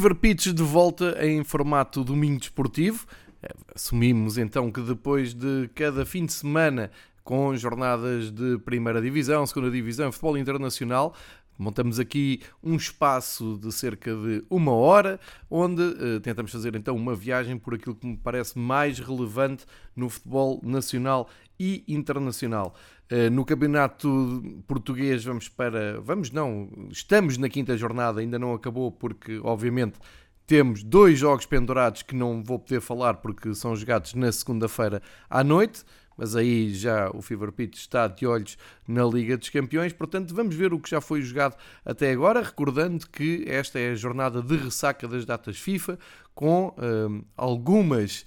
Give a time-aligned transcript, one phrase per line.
[0.00, 3.06] Fever Pitch de volta em formato domingo desportivo.
[3.42, 6.90] Eh, assumimos então que depois de cada fim de semana
[7.22, 11.14] com jornadas de primeira divisão, segunda divisão, futebol internacional,
[11.60, 17.14] Montamos aqui um espaço de cerca de uma hora, onde uh, tentamos fazer então uma
[17.14, 21.28] viagem por aquilo que me parece mais relevante no futebol nacional
[21.58, 22.74] e internacional.
[23.10, 26.00] Uh, no campeonato português vamos para.
[26.00, 29.98] Vamos não, estamos na quinta jornada, ainda não acabou, porque obviamente
[30.46, 35.44] temos dois jogos pendurados que não vou poder falar porque são jogados na segunda-feira à
[35.44, 35.84] noite
[36.20, 40.54] mas aí já o Fever Pitch está de olhos na Liga dos Campeões, portanto vamos
[40.54, 44.54] ver o que já foi jogado até agora, recordando que esta é a jornada de
[44.54, 45.98] ressaca das datas FIFA,
[46.34, 48.26] com hum, algumas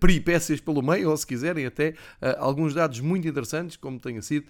[0.00, 4.46] peripécias pelo meio, ou se quiserem até uh, alguns dados muito interessantes, como tenha sido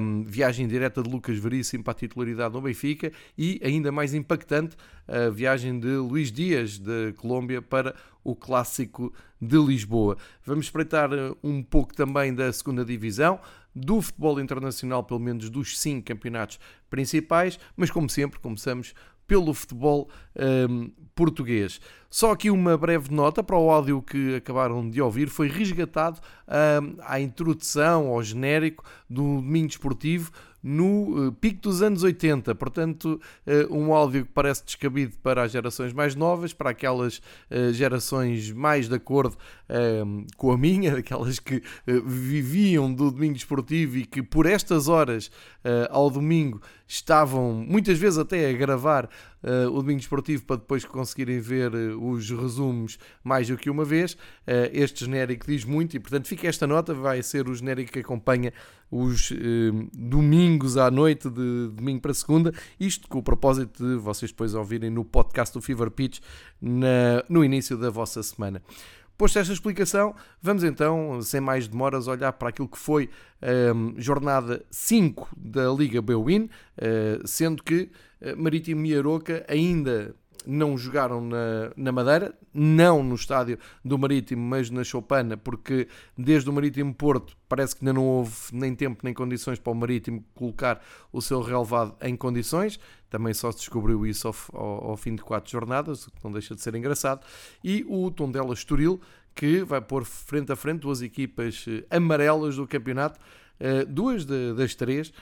[0.00, 4.76] um, viagem direta de Lucas Veríssimo para a titularidade no Benfica e ainda mais impactante
[5.06, 10.16] a viagem de Luís Dias da Colômbia para o Clássico de Lisboa.
[10.44, 13.38] Vamos espreitar eh, um pouco também da segunda divisão,
[13.72, 16.58] do futebol internacional, pelo menos dos cinco campeonatos
[16.90, 18.94] principais, mas como sempre, começamos
[19.26, 20.08] pelo futebol
[20.68, 21.80] um, português.
[22.10, 26.96] Só aqui uma breve nota para o áudio que acabaram de ouvir: foi resgatado um,
[27.02, 30.30] à introdução, ao genérico do Domingo Esportivo
[30.66, 32.52] no uh, pico dos anos 80.
[32.56, 37.72] Portanto, uh, um áudio que parece descabido para as gerações mais novas, para aquelas uh,
[37.72, 39.36] gerações mais de acordo
[39.68, 41.62] ehm, com a minha, aquelas que
[42.04, 45.30] viviam do domingo esportivo e que por estas horas
[45.90, 49.06] ao domingo estavam muitas vezes até a gravar
[49.42, 53.84] uh, o Domingo Esportivo para depois conseguirem ver uh, os resumos mais do que uma
[53.84, 54.12] vez.
[54.12, 57.98] Uh, este genérico diz muito e, portanto, fica esta nota, vai ser o genérico que
[57.98, 58.52] acompanha
[58.88, 59.32] os
[59.92, 62.54] domingos à noite, de domingo para segunda.
[62.78, 66.20] Isto com o propósito de vocês depois ouvirem no podcast do Fever Pitch
[66.62, 68.62] na, no início da vossa semana.
[69.16, 73.08] Posto esta explicação, vamos então, sem mais demoras, olhar para aquilo que foi
[73.74, 77.90] um, jornada 5 da Liga Bwin, uh, sendo que
[78.20, 80.14] uh, Marítimo e Aroca ainda
[80.46, 86.48] não jogaram na, na Madeira, não no estádio do Marítimo, mas na Choupana, porque desde
[86.48, 90.24] o Marítimo Porto parece que ainda não houve nem tempo nem condições para o Marítimo
[90.34, 90.80] colocar
[91.12, 92.78] o seu relevado em condições.
[93.10, 96.32] Também só se descobriu isso ao, ao, ao fim de quatro jornadas, o que não
[96.32, 97.24] deixa de ser engraçado.
[97.62, 99.00] E o Tondela Estoril,
[99.34, 103.20] que vai pôr frente a frente duas equipas eh, amarelas do campeonato,
[103.60, 105.12] eh, duas das três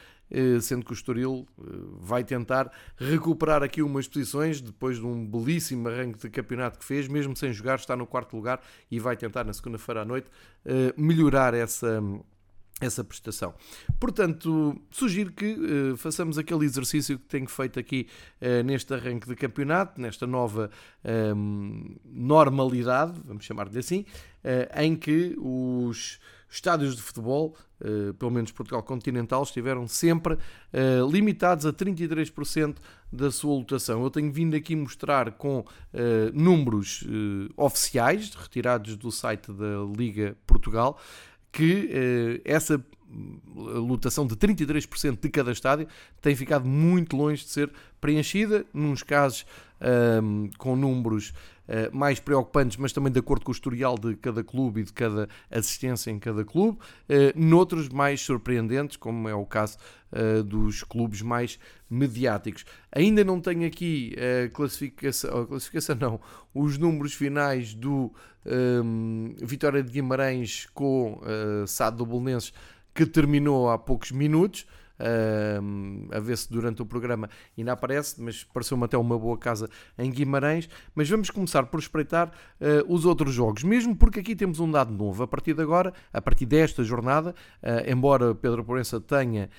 [0.60, 1.62] sendo que o Estoril eh,
[2.00, 7.08] vai tentar recuperar aqui umas posições depois de um belíssimo arranque de campeonato que fez,
[7.08, 10.28] mesmo sem jogar, está no quarto lugar e vai tentar na segunda-feira à noite
[10.64, 12.02] eh, melhorar essa
[12.80, 13.54] essa prestação.
[14.00, 18.08] Portanto, sugiro que façamos aquele exercício que tenho feito aqui
[18.64, 20.68] neste arranque de campeonato, nesta nova
[21.36, 24.04] um, normalidade, vamos chamar-lhe assim,
[24.76, 26.18] em que os
[26.54, 32.76] estádios de futebol, uh, pelo menos Portugal continental, estiveram sempre uh, limitados a 33%
[33.12, 34.03] da sua lotação.
[34.03, 35.64] Eu tenho vindo aqui mostrar com uh,
[36.32, 37.04] números
[37.56, 40.98] oficiais, retirados do site da Liga Portugal,
[41.50, 42.84] que essa
[43.54, 45.87] lotação de 33% de cada estádio
[46.20, 47.70] tem ficado muito longe de ser
[48.00, 49.47] preenchida, nos casos
[50.59, 51.32] com números
[51.69, 54.93] uh, mais preocupantes, mas também de acordo com o historial de cada clube e de
[54.93, 59.78] cada assistência em cada clube, uh, noutros mais surpreendentes, como é o caso
[60.12, 61.58] uh, dos clubes mais
[61.88, 62.64] mediáticos.
[62.93, 66.20] Ainda não tenho aqui a classificação, a classificação não,
[66.55, 68.12] os números finais do
[68.46, 72.52] um, Vitória de Guimarães com uh, Sado do Bolonenses,
[72.94, 74.66] que terminou há poucos minutos
[76.12, 79.69] a ver se durante o programa ainda aparece, mas pareceu-me até uma boa casa
[79.99, 80.69] em Guimarães.
[80.94, 84.93] Mas vamos começar por espreitar uh, os outros jogos, mesmo porque aqui temos um dado
[84.93, 85.23] novo.
[85.23, 89.50] A partir de agora, a partir desta jornada, uh, embora Pedro Proença tenha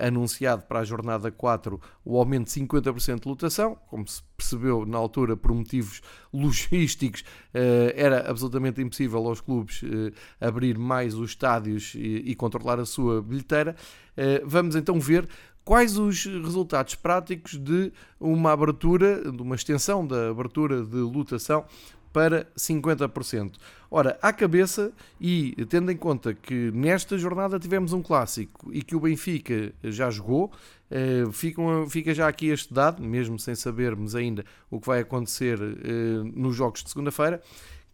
[0.00, 4.98] anunciado para a jornada 4 o aumento de 50% de lotação, como se percebeu na
[4.98, 6.00] altura por motivos
[6.32, 12.86] logísticos, uh, era absolutamente impossível aos clubes uh, abrir mais os estádios e, controlar a
[12.86, 13.76] sua bilheteira.
[14.44, 15.28] vamos então ver
[15.64, 21.64] quais os resultados práticos de uma abertura, de uma extensão da abertura de lotação
[22.12, 23.54] para 50%.
[23.90, 28.96] Ora, à cabeça, e tendo em conta que nesta jornada tivemos um clássico e que
[28.96, 30.50] o Benfica já jogou,
[30.90, 31.24] eh,
[31.88, 36.54] fica, já aqui este dado, mesmo sem sabermos ainda o que vai acontecer eh, nos
[36.54, 37.42] jogos de segunda-feira,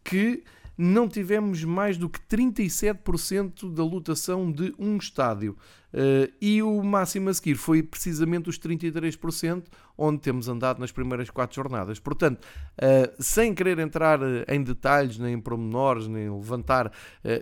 [0.05, 0.43] que
[0.79, 5.57] não tivemos mais do que 37% da lotação de um estádio.
[5.93, 9.65] Uh, e o máximo a seguir foi precisamente os 33%,
[9.97, 11.99] onde temos andado nas primeiras quatro jornadas.
[11.99, 16.93] Portanto, uh, sem querer entrar em detalhes, nem em pormenores, nem levantar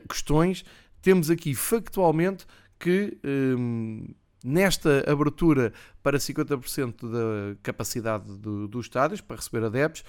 [0.08, 0.64] questões,
[1.02, 2.46] temos aqui factualmente
[2.78, 3.18] que
[4.44, 5.72] nesta abertura
[6.02, 10.04] para 50% da capacidade do, dos estádios para receber adeptos,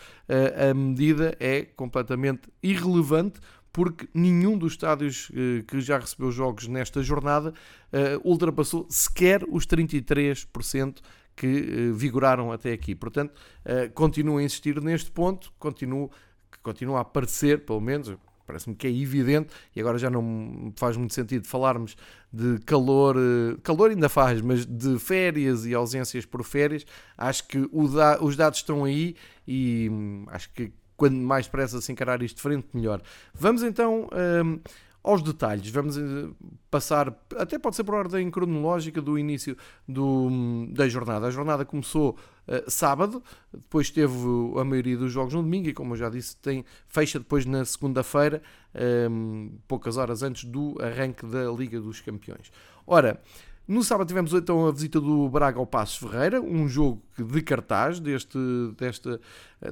[0.69, 3.39] a medida é completamente irrelevante
[3.77, 7.53] porque nenhum dos estádios eh, que já recebeu jogos nesta jornada
[7.93, 10.97] eh, ultrapassou sequer os 33%
[11.35, 12.95] que eh, vigoraram até aqui.
[12.95, 13.39] Portanto,
[13.93, 16.09] continuo a insistir neste ponto, continuo,
[16.63, 21.13] continua a aparecer, pelo menos, parece-me que é evidente, e agora já não faz muito
[21.13, 21.95] sentido falarmos
[22.31, 26.85] de calor, eh, calor ainda faz, mas de férias e ausências por férias,
[27.17, 27.59] acho que
[27.93, 29.15] da, os dados estão aí
[29.47, 33.01] e hum, acho que quando mais depressa se encarar isto de frente, melhor.
[33.33, 34.09] Vamos então.
[34.43, 34.59] Um,
[35.03, 35.69] aos detalhes.
[35.69, 36.01] Vamos eh,
[36.69, 39.57] passar, até pode ser por ordem cronológica do início
[39.87, 41.27] do, da jornada.
[41.27, 42.17] A jornada começou
[42.47, 43.23] uh, sábado,
[43.53, 44.13] depois teve
[44.59, 47.63] a maioria dos jogos no domingo e, como eu já disse, tem, fecha depois na
[47.63, 48.41] segunda-feira,
[49.09, 52.51] um, eh, poucas horas antes do arranque da Liga dos Campeões.
[52.85, 53.21] Ora,
[53.67, 57.99] no sábado tivemos então a visita do Braga ao Passos Ferreira, um jogo de cartaz
[57.99, 58.37] deste,
[58.77, 59.19] desta,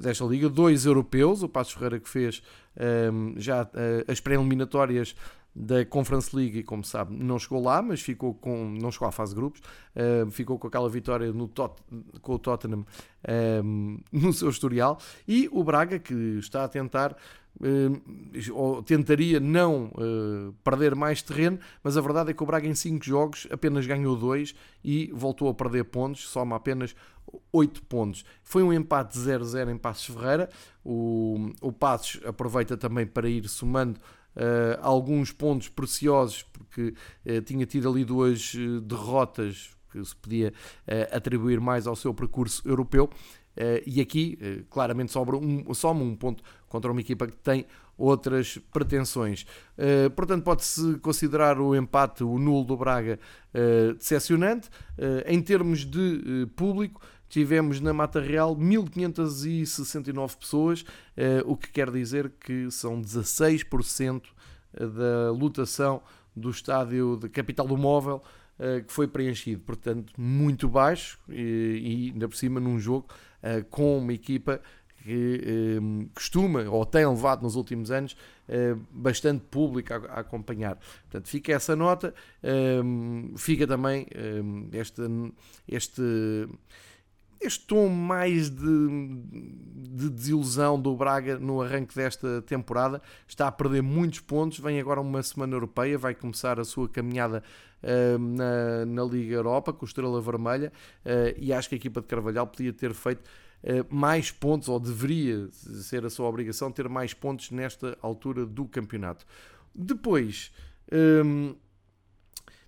[0.02, 2.42] desta liga, dois europeus, o Passos Ferreira que fez
[2.76, 5.16] um, ehm, já uh, as pré-eliminatórias
[5.56, 9.12] da Conference League e como sabe não chegou lá, mas ficou com não chegou à
[9.14, 9.62] fase de grupos,
[9.96, 11.82] uh, ficou com aquela vitória no tot,
[12.22, 12.86] com o Tottenham um,
[13.26, 15.00] ehm, no seu historial.
[15.26, 17.16] E o Braga que está a tentar
[18.54, 22.76] ou tentaria não uh, perder mais terreno, mas a verdade é que o Braga em
[22.76, 24.54] 5 jogos apenas ganhou 2
[24.84, 26.96] e voltou a perder pontos, soma apenas
[27.52, 28.26] 8 pontos.
[28.44, 30.50] Foi um empate 0-0 em Passos Ferreira.
[30.84, 34.00] O, o Passos aproveita também para ir somando
[34.36, 36.94] uh, alguns pontos preciosos, porque
[37.46, 38.54] tinha tido ali duas
[38.84, 40.54] derrotas que se podia
[41.10, 43.10] atribuir mais ao seu percurso europeu.
[43.56, 47.66] Uh, e aqui, uh, claramente, sobra um, soma um ponto contra uma equipa que tem
[47.98, 49.46] outras pretensões.
[49.78, 53.20] Uh, portanto, pode-se considerar o empate, o nulo do Braga,
[53.98, 54.70] decepcionante.
[55.26, 60.84] em termos de público, tivemos na Mata Real 1569 pessoas,
[61.46, 64.24] o que quer dizer que são 16%
[64.74, 66.02] da lotação
[66.36, 68.22] do estádio de Capital do Móvel
[68.86, 73.08] que foi preenchido, portanto, muito baixo e, e ainda por cima num jogo
[73.46, 74.60] uh, com uma equipa
[75.06, 78.18] que um, ehm, costuma ou tem levado nos últimos anos
[78.50, 80.80] uh, bastante público a, a, acompanhar.
[81.04, 82.14] Portanto, fica essa nota,
[82.44, 85.02] um, ehm, fica também um, ehm, este,
[85.68, 86.02] este,
[87.40, 88.88] este tom mais de,
[89.76, 93.02] de, desilusão do Braga no arranque desta temporada.
[93.28, 97.44] Está a perder muitos pontos, vem agora uma semana europeia, vai começar a sua caminhada
[97.84, 100.72] uh, na, na Liga Europa com o Estrela Vermelha
[101.06, 103.22] uh, e acho que a equipa de Carvalhal podia ter feito
[103.64, 108.66] uh, mais pontos, ou deveria ser a sua obrigação, ter mais pontos nesta altura do
[108.66, 109.26] campeonato.
[109.74, 110.52] Depois.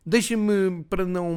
[0.09, 1.35] Deixem-me, para não.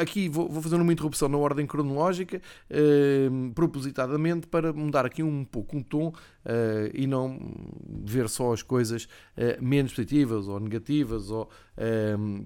[0.00, 5.44] Aqui vou, vou, fazer uma interrupção na ordem cronológica, eh, propositadamente, para mudar aqui um
[5.44, 6.10] pouco um tom
[6.46, 7.38] eh, e não
[7.86, 11.46] ver só as coisas eh, menos positivas ou negativas ou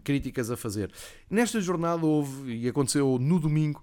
[0.02, 0.90] críticas a fazer.
[1.30, 3.80] Nesta jornada houve, e aconteceu no domingo,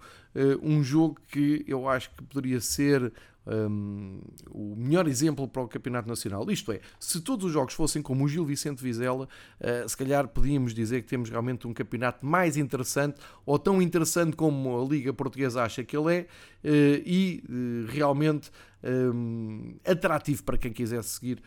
[0.61, 3.13] um jogo que eu acho que poderia ser
[3.47, 6.49] um, o melhor exemplo para o Campeonato Nacional.
[6.49, 9.27] Isto é, se todos os jogos fossem como o Gil Vicente Vizela,
[9.59, 14.35] uh, se calhar podíamos dizer que temos realmente um campeonato mais interessante ou tão interessante
[14.35, 18.51] como a Liga Portuguesa acha que ele é uh, e uh, realmente
[18.83, 21.41] um, atrativo para quem quisesse seguir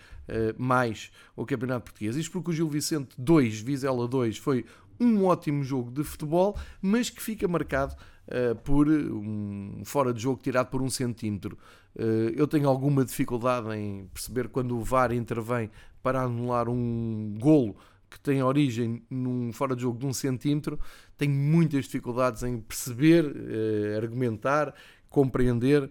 [0.59, 2.17] mais o Campeonato Português.
[2.17, 4.67] Isto porque o Gil Vicente 2, Vizela 2 foi
[5.01, 7.95] um ótimo jogo de futebol, mas que fica marcado
[8.29, 11.59] uh, por um fora de jogo tirado por um centímetro.
[11.97, 15.71] Uh, eu tenho alguma dificuldade em perceber quando o VAR intervém
[16.03, 17.77] para anular um golo
[18.11, 20.79] que tem origem num fora de jogo de um centímetro.
[21.17, 24.75] Tenho muitas dificuldades em perceber, uh, argumentar,
[25.11, 25.91] compreender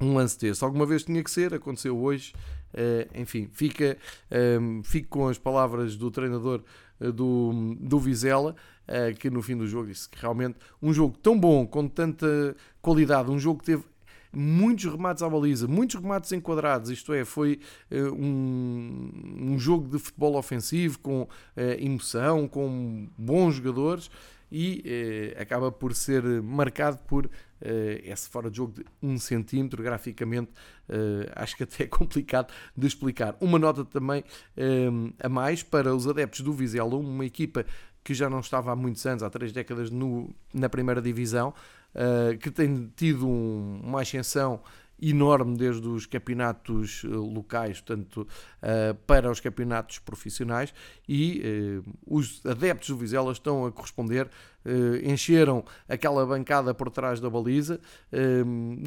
[0.00, 0.64] um lance desse.
[0.64, 2.32] Alguma vez tinha que ser, aconteceu hoje.
[2.72, 3.98] Uh, enfim, fica,
[4.58, 6.62] um, fico com as palavras do treinador
[7.00, 8.56] uh, do, do Vizela,
[8.88, 12.56] uh, que no fim do jogo disse que realmente um jogo tão bom, com tanta
[12.80, 13.84] qualidade, um jogo que teve
[14.32, 17.60] muitos remates à baliza, muitos remates enquadrados, isto é, foi
[17.90, 19.10] um,
[19.52, 21.28] um jogo de futebol ofensivo com
[21.78, 24.08] emoção, com bons jogadores
[24.52, 29.18] e eh, acaba por ser marcado por eh, esse fora de jogo de 1 um
[29.18, 30.50] centímetro, graficamente
[30.88, 33.34] eh, acho que até é complicado de explicar.
[33.40, 34.22] Uma nota também
[34.54, 37.64] eh, a mais para os adeptos do Vizela, uma equipa
[38.04, 41.54] que já não estava há muitos anos, há três décadas, no, na primeira divisão,
[41.94, 44.60] uh, que tem tido um, uma ascensão
[45.02, 48.18] enorme desde os campeonatos eh, locais, portanto,
[48.62, 50.72] uh, para os campeonatos profissionais
[51.08, 54.26] e uh, os adeptos do Vizela estão a corresponder,
[54.64, 57.80] uh, encheram aquela bancada por trás da baliza.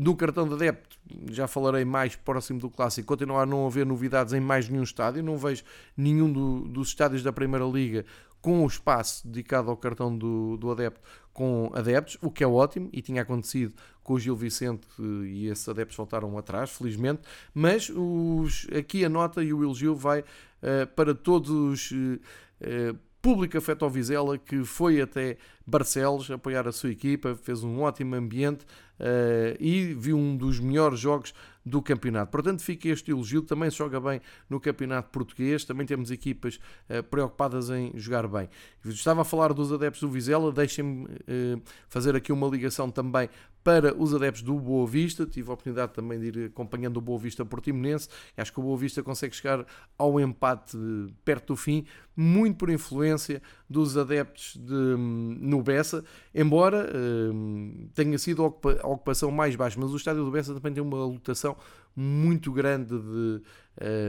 [0.02, 0.98] no cartão de adepto,
[1.30, 5.22] já falarei mais próximo do clássico, continua a não haver novidades em mais nenhum estádio,
[5.22, 5.64] não vejo
[5.98, 8.06] nenhum do, dos estádios da Primeira Liga
[8.46, 11.02] com o espaço dedicado ao cartão do, do adepto
[11.34, 13.74] com adeptos, o que é ótimo e tinha acontecido
[14.04, 17.24] com o Gil Vicente e esses adeptos voltaram atrás, felizmente.
[17.56, 21.90] Mas os, aqui a nota e o elogio vai uh, para todos.
[21.92, 27.82] Uh, público afeto ao Vizela que foi até Barcelos apoiar a sua equipa, fez um
[27.82, 28.64] ótimo ambiente
[29.00, 31.34] uh, e viu um dos melhores jogos
[31.66, 32.32] do campeonato.
[32.32, 33.42] Portanto, fica este elogio.
[33.42, 35.66] Também se joga bem no campeonato português.
[35.66, 38.48] Também temos equipas uh, preocupadas em jogar bem.
[38.86, 40.52] Estava a falar dos adeptos do Vizela.
[40.52, 43.30] Deixem-me uh, fazer aqui uma ligação também
[43.64, 45.26] para os adeptos do Boa Vista.
[45.26, 48.08] Tive a oportunidade também de ir acompanhando o Boa Vista Portimonense.
[48.38, 49.66] Acho que o Boa Vista consegue chegar
[49.98, 50.78] ao empate
[51.24, 51.84] perto do fim,
[52.16, 59.56] muito por influência dos adeptos de, no Bessa, embora uh, tenha sido a ocupação mais
[59.56, 61.55] baixa, mas o estádio do Bessa também tem uma lotação
[61.96, 63.42] muito grande de,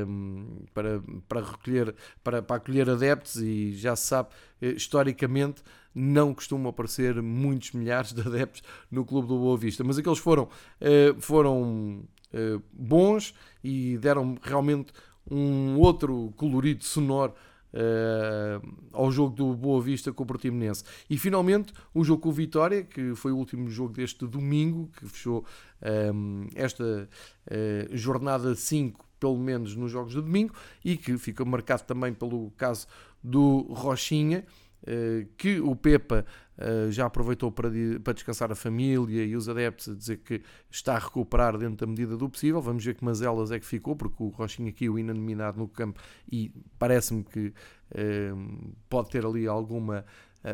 [0.07, 5.62] um, para, para, recolher, para, para acolher adeptos e já se sabe, eh, historicamente,
[5.95, 10.45] não costumam aparecer muitos milhares de adeptos no Clube do Boa Vista, mas aqueles foram,
[10.45, 12.03] uh, foram
[12.35, 13.35] uh, bons
[13.65, 14.93] e deram realmente
[15.31, 17.33] um outro colorido sonoro
[17.73, 20.85] uh, ao jogo do Boa Vista com o Portimonense.
[21.09, 25.07] E finalmente o jogo com o Vitória, que foi o último jogo deste domingo, que
[25.09, 25.45] fechou
[25.83, 27.09] um, ehm, esta
[27.50, 30.54] uh, jornada 5, pelo menos nos jogos de domingo,
[30.85, 32.87] e que fica marcado também pelo caso
[33.23, 34.45] do Rochinha.
[34.83, 36.25] Uh, que o Pepa
[36.59, 37.68] uh, já aproveitou para,
[38.04, 41.87] para descansar a família e os adeptos a dizer que está a recuperar dentro da
[41.87, 42.61] medida do possível.
[42.61, 46.00] Vamos ver que mazelas é que ficou, porque o Rochinha aqui, o inanominado no campo,
[46.30, 50.04] e parece-me que uh, pode ter ali alguma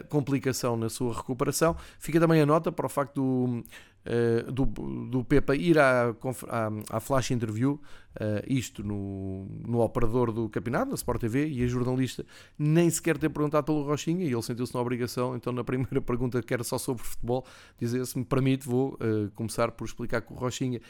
[0.09, 1.77] complicação na sua recuperação.
[1.99, 3.65] Fica também a nota para o facto do
[4.07, 6.11] uh, do, do Pepa ir à,
[6.49, 7.81] à, à flash interview,
[8.17, 12.25] uh, isto no, no operador do campeonato, na Sport TV, e a jornalista
[12.59, 16.43] nem sequer ter perguntado pelo Rochinha, e ele sentiu-se na obrigação, então na primeira pergunta
[16.43, 17.45] que era só sobre futebol,
[17.79, 20.81] dizer se me permite, vou uh, começar por explicar que o Rochinha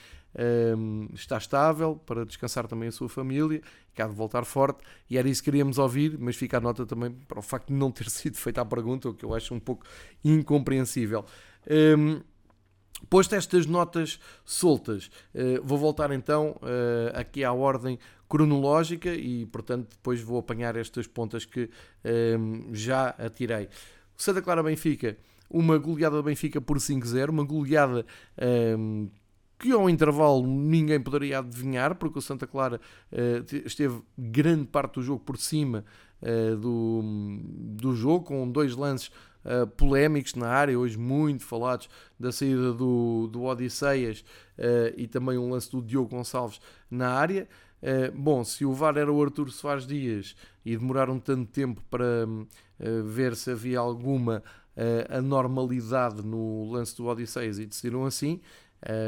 [1.12, 3.60] está estável para descansar também a sua família,
[3.98, 7.10] há de voltar forte, e era isso que queríamos ouvir, mas fica a nota também
[7.28, 9.60] para o facto de não ter sido feita a pergunta, o que eu acho um
[9.60, 9.84] pouco
[10.24, 11.22] incompreensível.
[11.70, 12.20] Um,
[13.08, 19.90] Posto estas notas soltas, eh, vou voltar então eh, aqui à ordem cronológica e, portanto,
[19.90, 21.68] depois vou apanhar estas pontas que
[22.02, 23.68] ehm, já atirei.
[24.16, 25.18] Santa Clara Benfica,
[25.50, 28.06] uma goleada do Benfica por 5-0, uma goleada
[28.38, 29.08] ehm,
[29.58, 32.80] que ao intervalo ninguém poderia adivinhar, porque o Santa Clara
[33.10, 35.84] eh, esteve grande parte do jogo por cima
[36.60, 39.10] do, do jogo, com dois lances
[39.44, 44.20] uh, polémicos na área, hoje muito falados, da saída do, do Odisseias
[44.58, 47.48] uh, e também um lance do Diogo Gonçalves na área.
[47.82, 52.26] Uh, bom, se o VAR era o Artur Soares Dias e demoraram tanto tempo para
[53.04, 54.42] ver se havia alguma
[55.08, 58.40] anormalidade no lance do Odisseias e decidiram assim,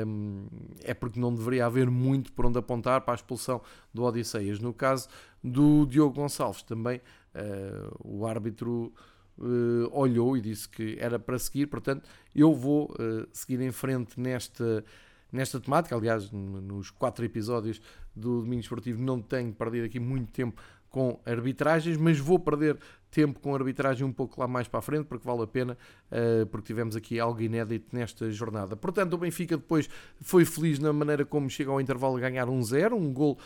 [0.06, 0.46] um,
[0.82, 3.60] é porque não deveria haver muito por onde apontar para a expulsão
[3.92, 4.60] do Odisseias.
[4.60, 5.08] No caso
[5.42, 6.98] do Diogo Gonçalves, também
[7.34, 8.92] uh, o árbitro
[9.38, 14.18] uh, olhou e disse que era para seguir, portanto, eu vou uh, seguir em frente
[14.18, 14.84] nesta,
[15.32, 15.96] nesta temática.
[15.96, 17.80] Aliás, nos quatro episódios
[18.14, 22.78] do Domingo Esportivo não tenho perdido aqui muito tempo com arbitragens, mas vou perder
[23.10, 25.76] tempo com arbitragem um pouco lá mais para a frente, porque vale a pena,
[26.10, 28.76] uh, porque tivemos aqui algo inédito nesta jornada.
[28.76, 29.88] Portanto, o Benfica depois
[30.20, 33.38] foi feliz na maneira como chega ao intervalo a ganhar um zero, um gol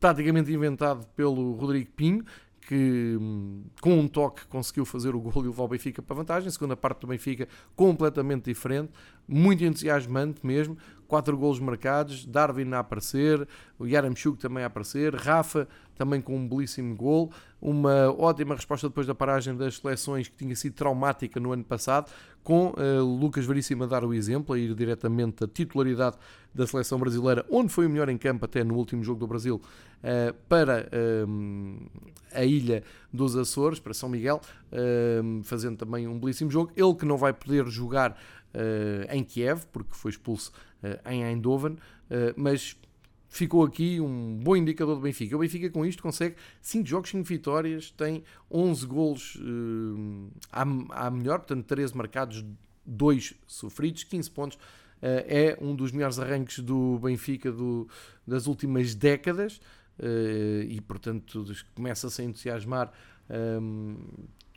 [0.00, 2.24] praticamente inventado pelo Rodrigo Pinho,
[2.60, 6.50] que hum, com um toque conseguiu fazer o gol e levar o Benfica para vantagem.
[6.50, 8.92] Segunda parte do Benfica completamente diferente.
[9.26, 10.76] muito entusiasmante mesmo.
[11.08, 13.46] Quatro golos marcados, Darwin a aparecer,
[13.78, 19.06] o Yaramchuk também a aparecer, Rafa também com um belíssimo gol, uma ótima resposta depois
[19.06, 22.10] da paragem das seleções que tinha sido traumática no ano passado,
[22.42, 26.16] com uh, Lucas Veríssimo a dar o exemplo, a ir diretamente a titularidade
[26.54, 29.56] da seleção brasileira, onde foi o melhor em campo até no último jogo do Brasil,
[29.56, 31.90] uh, para uh,
[32.32, 34.40] a ilha dos Açores, para São Miguel,
[35.42, 36.70] fazendo também um belíssimo jogo.
[36.76, 38.16] Ele que não vai poder jogar
[39.10, 40.52] em Kiev, porque foi expulso
[41.04, 41.76] em Eindhoven,
[42.36, 42.76] mas
[43.30, 45.36] ficou aqui um bom indicador do Benfica.
[45.36, 50.62] O Benfica com isto consegue 5 jogos, 5 vitórias, tem 11 golos uh, à,
[51.06, 52.44] à melhor, portanto 13 marcados,
[52.84, 54.56] 2 sofridos, 15 pontos.
[54.56, 57.88] Uh, é um dos melhores arranques do Benfica do,
[58.26, 59.60] das últimas décadas
[59.98, 62.92] uh, e, portanto, começa-se a entusiasmar
[63.30, 63.96] um,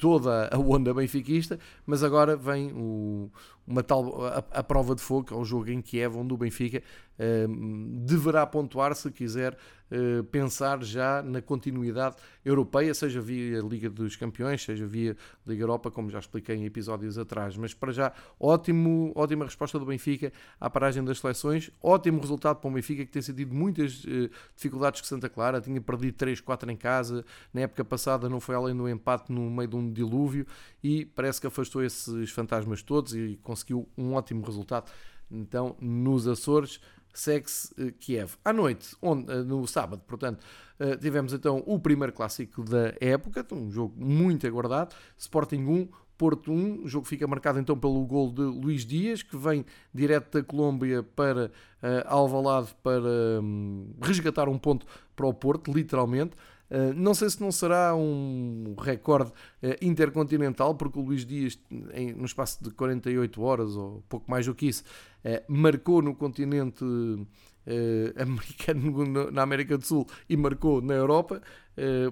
[0.03, 3.31] toda a onda benfiquista, mas agora vem o,
[3.65, 6.37] uma tal a, a, prova de fogo, que é o jogo em Kiev, onde o
[6.37, 6.81] Benfica
[7.19, 9.53] um, deverá pontuar se quiser
[9.91, 15.15] uh, pensar já na continuidade europeia, seja via Liga dos Campeões, seja via
[15.45, 17.55] Liga Europa, como já expliquei em episódios atrás.
[17.55, 22.69] Mas para já, ótimo, ótima resposta do Benfica à paragem das seleções, ótimo resultado para
[22.69, 26.71] o Benfica, que tem sentido muitas uh, dificuldades com Santa Clara, tinha perdido 3, 4
[26.71, 30.45] em casa, na época passada não foi além do empate no meio de um dilúvio
[30.83, 34.91] e parece que afastou esses fantasmas todos e conseguiu um ótimo resultado.
[35.29, 36.79] Então, nos Açores,
[37.13, 38.33] segue-se uh, Kiev.
[38.43, 40.43] À noite, onde, uh, no sábado, portanto,
[40.79, 46.51] uh, tivemos então o primeiro clássico da época, um jogo muito aguardado, Sporting 1, Porto
[46.51, 50.43] 1, o jogo fica marcado então pelo gol de Luís Dias, que vem direto da
[50.43, 56.35] Colômbia para uh, Alvalade para um, resgatar um ponto para o Porto, literalmente.
[56.73, 61.59] Eh, não sei se não será um recorde uh, intercontinental, porque o Luís Dias,
[61.93, 64.83] em, no espaço de 48 horas, ou pouco mais do que isso,
[65.23, 66.83] uh, marcou no continente
[68.17, 71.41] americano, na América do Sul, e marcou na Europa.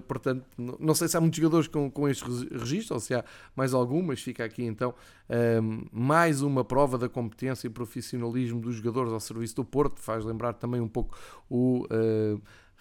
[0.08, 2.24] portanto, não sei se há muitos jogadores com, com este
[2.56, 3.22] registro, ou se há
[3.54, 4.94] mais algum, mas fica aqui então
[5.92, 10.00] mais uma prova da competência e profissionalismo dos jogadores ao serviço do Porto.
[10.00, 11.14] Faz lembrar também um pouco
[11.50, 11.86] o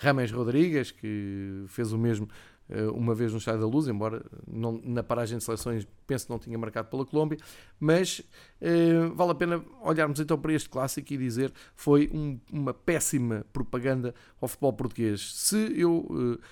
[0.02, 2.28] Rames Rodrigues, que fez o mesmo
[2.72, 6.32] eh, uma vez no Estádio da Luz, embora não, na paragem de seleções penso que
[6.32, 7.38] não tinha marcado pela Colômbia,
[7.80, 8.22] mas
[8.60, 13.46] eh, vale a pena olharmos então para este clássico e dizer foi um, uma péssima
[13.54, 15.36] propaganda ao futebol português.
[15.36, 16.08] Se eu
[16.40, 16.46] eh,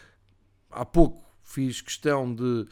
[0.70, 2.68] há pouco fiz questão de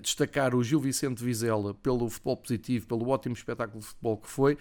[0.00, 4.56] destacar o Gil Vicente Vizela pelo futebol positivo, pelo ótimo espetáculo de futebol que foi,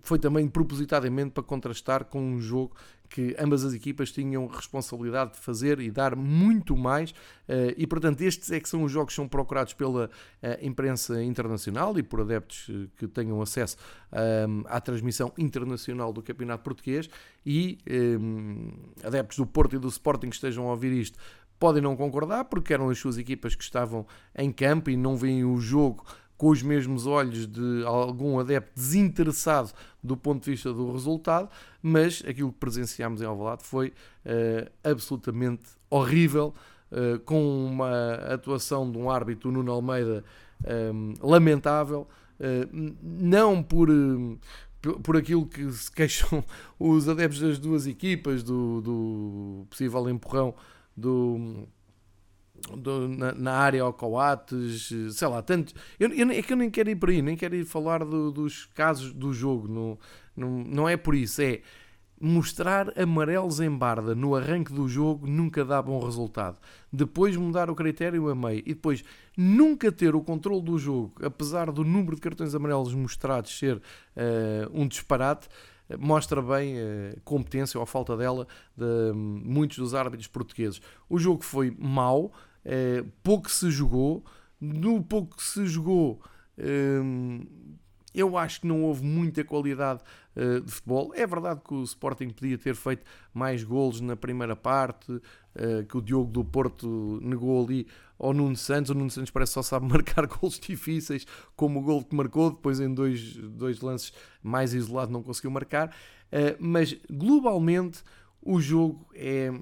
[0.00, 2.74] foi também propositadamente para contrastar com um jogo
[3.12, 7.14] que ambas as equipas tinham responsabilidade de fazer e dar muito mais,
[7.46, 10.10] eh, e portanto estes é que são os jogos que são procurados pela
[10.42, 13.76] eh, imprensa internacional e por adeptos eh, que tenham acesso
[14.66, 17.08] à transmissão internacional do Campeonato Português
[17.46, 17.78] e
[19.02, 21.18] adeptos do Porto e do Sporting que estejam a ouvir isto
[21.58, 25.44] podem não concordar porque eram as suas equipas que estavam em campo e não veem
[25.44, 26.04] o jogo
[26.42, 29.70] com os mesmos olhos de algum adepto desinteressado
[30.02, 31.48] do ponto de vista do resultado,
[31.80, 33.92] mas aquilo que presenciámos em Alvalade foi
[34.26, 36.52] uh, absolutamente horrível,
[36.90, 40.24] uh, com uma atuação de um árbitro, Nuno Almeida,
[40.92, 42.08] um, lamentável,
[42.40, 43.88] uh, não por
[45.04, 46.42] por aquilo que se queixam
[46.76, 50.52] os adeptos das duas equipas, do, do possível empurrão
[50.96, 51.68] do,
[52.76, 55.74] do, na, na, área ao Coates, sei lá, tanto.
[55.98, 58.30] Eu, eu, é que eu nem quero ir por aí, nem quero ir falar do,
[58.30, 59.98] dos casos do jogo, não,
[60.36, 61.60] não, não é por isso, é
[62.20, 66.56] mostrar amarelos em barda no arranque do jogo nunca dá bom resultado.
[66.92, 69.02] Depois mudar o critério a meio e depois
[69.36, 73.80] nunca ter o controle do jogo, apesar do número de cartões amarelos mostrados ser uh,
[74.72, 75.48] um disparate,
[75.98, 78.46] mostra bem a competência ou a falta dela
[78.76, 80.80] de hum, muitos dos árbitros portugueses.
[81.08, 82.32] O jogo foi mau,
[82.64, 84.24] eh, pouco se jogou,
[84.60, 86.20] no pouco que se jogou,
[86.58, 87.46] hum,
[88.14, 90.02] eu acho que não houve muita qualidade
[90.36, 91.12] uh, de futebol.
[91.14, 95.22] É verdade que o Sporting podia ter feito mais golos na primeira parte, uh,
[95.88, 97.86] que o Diogo do Porto negou ali
[98.18, 98.90] ao Nuno Santos.
[98.90, 102.80] O Nuno Santos parece só sabe marcar golos difíceis, como o gol que marcou, depois
[102.80, 105.94] em dois, dois lances mais isolado não conseguiu marcar.
[106.58, 108.02] Mas globalmente
[108.40, 109.52] o jogo é,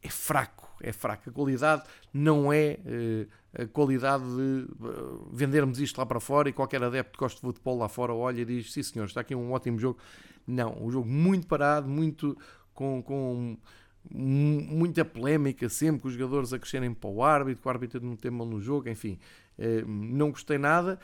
[0.00, 1.30] é fraco é fraca.
[1.30, 6.52] A qualidade não é uh, a qualidade de uh, vendermos isto lá para fora e
[6.52, 9.34] qualquer adepto que gosta de futebol lá fora olha e diz: sim senhor, está aqui
[9.34, 9.98] um ótimo jogo.
[10.46, 12.36] Não, um jogo muito parado, muito
[12.74, 13.56] com, com
[14.10, 18.14] muita polémica sempre, com os jogadores a crescerem para o árbitro, que o árbitro não
[18.14, 19.18] tem mão no jogo, enfim,
[19.86, 20.98] não gostei nada.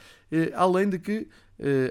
[0.55, 1.27] Além de que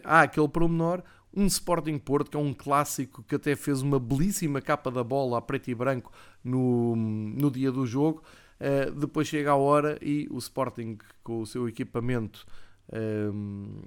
[0.04, 1.02] há aquele promenor,
[1.34, 5.38] um Sporting Porto, que é um clássico que até fez uma belíssima capa da bola
[5.38, 6.12] a preto e branco
[6.44, 8.24] no, no dia do jogo.
[8.60, 12.46] Uh, depois chega a hora e o Sporting, com o seu equipamento
[12.90, 13.82] uh,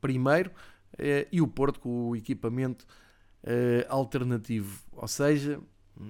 [0.00, 2.86] primeiro, uh, e o Porto com o equipamento
[3.88, 4.82] alternativo.
[4.90, 5.60] Ou seja,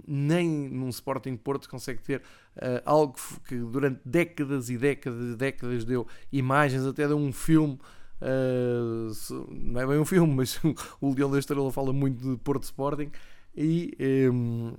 [0.06, 2.22] nem num Sporting Porto consegue ter
[2.82, 3.14] algo
[3.46, 7.78] que durante décadas e décadas e décadas deu imagens, até deu um filme
[8.20, 9.12] Uh,
[9.50, 10.58] não é bem um filme, mas
[11.00, 13.10] o Leão da Estrela fala muito de Porto Sporting
[13.54, 13.94] e
[14.32, 14.74] um,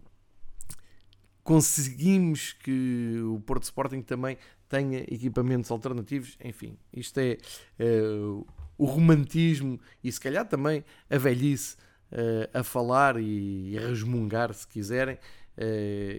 [1.44, 6.38] conseguimos que o Porto Sporting também tenha equipamentos alternativos.
[6.44, 7.38] Enfim, isto é
[7.80, 8.46] uh,
[8.78, 11.78] o romantismo e se calhar também a velhice
[12.12, 15.18] uh, a falar e, a resmungar, se quiserem.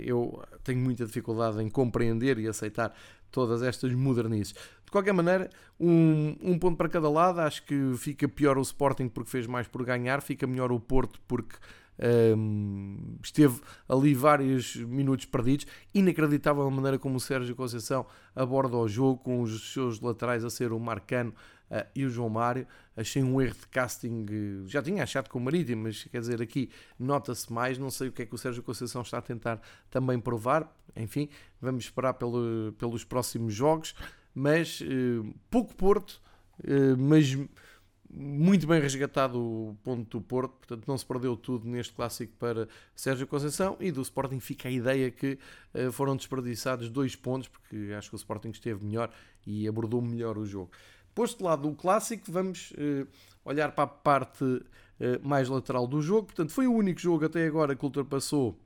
[0.05, 2.93] eu tenho muita dificuldade em compreender e aceitar
[3.31, 4.55] todas estas modernices.
[4.89, 7.41] De qualquer maneira, um, um ponto para cada lado.
[7.41, 11.21] Acho que fica pior o Sporting porque fez mais por ganhar, fica melhor o Porto
[11.29, 11.57] porque
[12.35, 15.67] um, esteve ali vários minutos perdidos.
[15.93, 20.49] Inacreditável a maneira como o Sérgio Conceição aborda o jogo, com os seus laterais a
[20.49, 21.35] ser o Marcano
[21.71, 22.67] uh, e o João Mário.
[22.97, 24.25] Achei um erro de casting,
[24.69, 27.77] já tinha achado com o Marítimo, mas quer dizer, aqui nota-se mais.
[27.77, 30.67] Não sei o que é que o Sérgio Conceição está a tentar também provar.
[30.97, 31.29] Enfim,
[31.61, 33.95] vamos esperar pelo, pelos próximos jogos
[34.39, 36.23] mas uh, pouco Porto,
[36.61, 37.37] uh, mas
[38.09, 42.69] muito bem resgatado o ponto do Porto, portanto não se perdeu tudo neste clássico para
[42.95, 43.77] Sérgio Conceição.
[43.81, 45.39] E do Sporting fica a ideia que
[45.75, 49.11] uh, foram desperdiçados dois pontos, porque acho que o Sporting esteve melhor
[49.45, 50.71] e abordou melhor o jogo.
[51.15, 52.73] Posto de lado o clássico, vamos
[53.45, 54.45] olhar para a parte
[55.21, 58.57] mais lateral do jogo, portanto foi o único jogo até agora que ultrapassou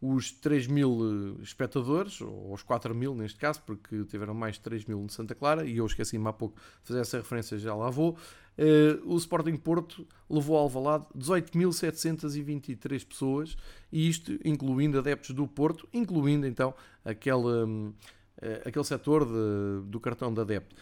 [0.00, 4.62] os 3 mil eh, espectadores, ou os 4 mil neste caso, porque tiveram mais de
[4.62, 7.74] 3 mil no Santa Clara, e eu esqueci-me há pouco de fazer essa referência, já
[7.74, 8.16] lá vou.
[8.58, 13.56] Uh, o Sporting Porto levou ao Alvalade 18.723 pessoas,
[13.92, 20.00] e isto incluindo adeptos do Porto, incluindo então aquele, um, uh, aquele setor de, do
[20.00, 20.74] cartão de adepto.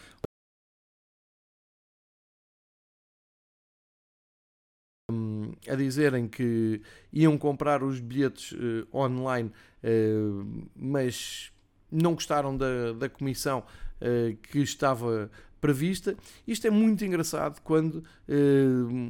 [5.67, 9.51] A dizerem que iam comprar os bilhetes uh, online,
[9.83, 11.51] uh, mas
[11.91, 13.63] não gostaram da, da comissão
[14.01, 16.15] uh, que estava prevista.
[16.47, 18.01] Isto é muito engraçado quando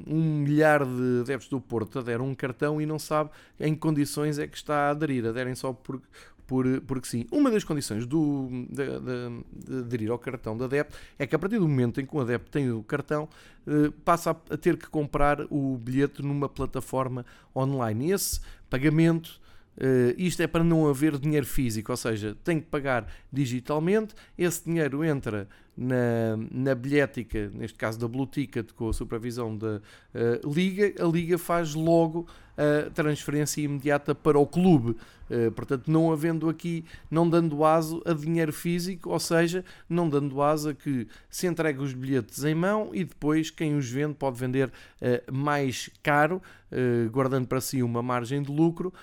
[0.08, 4.40] um milhar de adeptos do Porto aderam um cartão e não sabe em que condições
[4.40, 5.28] é que está a aderir.
[5.28, 6.02] Aderem só por,
[6.50, 7.28] por, porque sim.
[7.32, 11.40] Uma das condições do, de, de, de, aderir ao cartão de adepto é que a
[11.40, 13.30] partir do momento em que o adepto tem o cartão,
[13.68, 17.24] eh, passa a, a, ter que comprar o bilhete numa plataforma
[17.56, 18.08] online.
[18.08, 19.40] E esse pagamento.
[19.78, 24.66] Uh, isto é para não haver dinheiro físico, ou seja, tem que pagar digitalmente, esse
[24.66, 30.54] dinheiro entra na, na bilhética, neste caso da Blue Ticket, com a supervisão da uh,
[30.54, 32.28] Liga, a Liga faz logo
[32.60, 34.98] a transferência imediata para o clube.
[35.30, 40.42] Uh, portanto, não havendo aqui, não dando aso a dinheiro físico, ou seja, não dando
[40.42, 44.40] aso a que se entregue os bilhetes em mão e depois quem os vende pode
[44.40, 46.42] vender uh, mais caro,
[46.72, 48.94] uh, guardando para si uma margem de lucro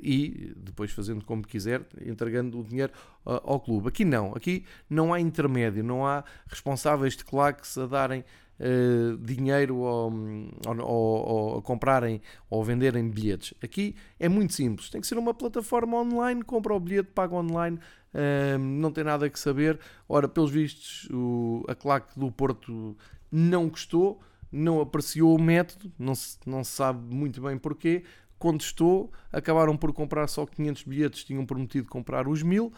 [0.00, 2.90] e depois fazendo como quiser, entregando o dinheiro
[3.22, 3.88] ao clube.
[3.88, 8.24] Aqui não, aqui não há intermédio, não há responsáveis de claques a darem
[8.60, 13.54] uh, dinheiro ou, comprarem ou venderem bilhetes.
[13.62, 17.78] Aqui é muito simples, tem que ser uma plataforma online, compra o bilhete, paga online,
[18.14, 19.78] uh, não tem nada que saber.
[20.08, 22.96] Ora, pelos vistos, o, a claque do Porto
[23.32, 24.20] não gostou,
[24.52, 28.04] não apreciou o método, não se, não se sabe muito bem porquê,
[28.38, 32.72] contestou, acabaram por comprar só 500 bilhetes, tinham prometido comprar os 1000 uh,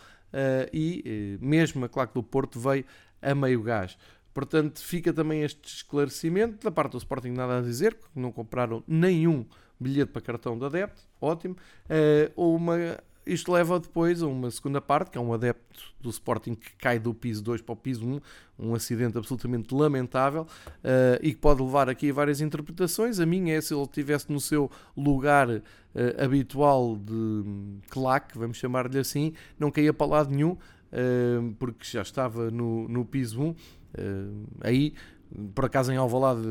[0.72, 2.84] e uh, mesmo a claque do Porto veio
[3.22, 3.96] a meio gás.
[4.34, 6.64] Portanto, fica também este esclarecimento.
[6.64, 9.46] Da parte do Sporting, nada a dizer, porque não compraram nenhum
[9.82, 11.56] bilhete para cartão de adepto, ótimo.
[12.36, 12.76] Uh, uma,
[13.26, 16.98] isto leva depois a uma segunda parte, que é um adepto do Sporting que cai
[16.98, 18.20] do piso 2 para o piso 1,
[18.58, 23.18] um acidente absolutamente lamentável uh, e que pode levar aqui a várias interpretações.
[23.18, 25.62] A minha é se ele estivesse no seu lugar uh,
[26.18, 30.56] habitual de claque, vamos chamar-lhe assim, não caía para lado nenhum,
[31.58, 33.54] porque já estava no, no piso 1
[33.98, 34.94] Uh, aí,
[35.54, 36.42] por acaso em Alvalade,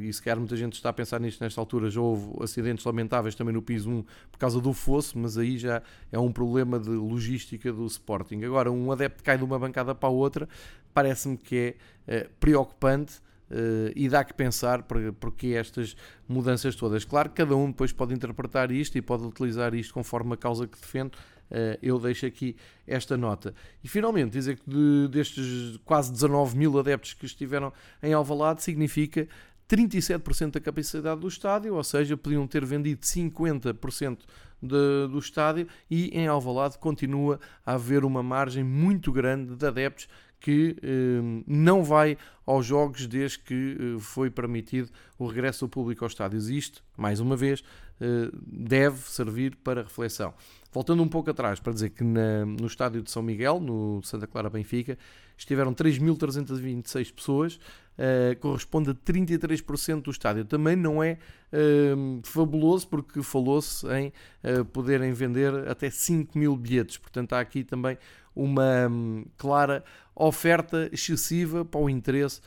[0.00, 3.34] e se calhar muita gente está a pensar nisto nesta altura, já houve acidentes lamentáveis
[3.34, 6.90] também no piso 1 por causa do fosso, mas aí já é um problema de
[6.90, 8.42] logística do Sporting.
[8.42, 10.48] Agora, um adepto cai de uma bancada para a outra,
[10.92, 11.76] parece-me que
[12.06, 14.82] é uh, preocupante, Uh, e dá que pensar
[15.20, 15.94] porque estas
[16.26, 17.04] mudanças todas.
[17.04, 20.80] Claro cada um depois pode interpretar isto e pode utilizar isto conforme a causa que
[20.80, 21.12] defende.
[21.50, 23.54] Uh, eu deixo aqui esta nota.
[23.82, 29.28] E finalmente, dizer que de, destes quase 19 mil adeptos que estiveram em Alvalade, significa
[29.68, 34.18] 37% da capacidade do estádio, ou seja, podiam ter vendido 50%
[34.62, 40.08] de, do estádio e em Alvalade continua a haver uma margem muito grande de adeptos
[40.40, 46.04] que eh, não vai aos jogos desde que eh, foi permitido o regresso do público
[46.04, 46.50] aos estádios.
[46.50, 47.64] Isto, mais uma vez,
[47.98, 50.34] eh, deve servir para reflexão.
[50.74, 54.26] Voltando um pouco atrás, para dizer que na, no estádio de São Miguel, no Santa
[54.26, 54.98] Clara Benfica,
[55.38, 57.54] estiveram 3.326 pessoas,
[57.96, 60.44] uh, corresponde a 33% do estádio.
[60.44, 61.18] Também não é
[61.52, 66.98] uh, fabuloso, porque falou-se em uh, poderem vender até 5 mil bilhetes.
[66.98, 67.96] Portanto, há aqui também
[68.34, 72.40] uma um, clara oferta excessiva para o interesse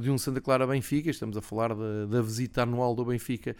[0.00, 1.10] de um Santa Clara Benfica.
[1.10, 3.56] Estamos a falar da, visita anual do Benfica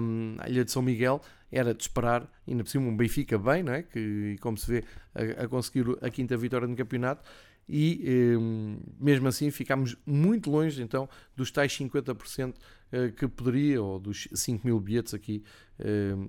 [0.00, 1.20] um, à Ilha de São Miguel.
[1.50, 3.82] Era de esperar, ainda por cima, um Benfica bem, não é?
[3.82, 4.84] que, como se vê,
[5.14, 7.22] a, a conseguir a quinta vitória no campeonato
[7.68, 13.98] e um, mesmo assim ficámos muito longe então dos tais 50% uh, que poderia, ou
[14.00, 15.42] dos 5 mil bilhetes aqui,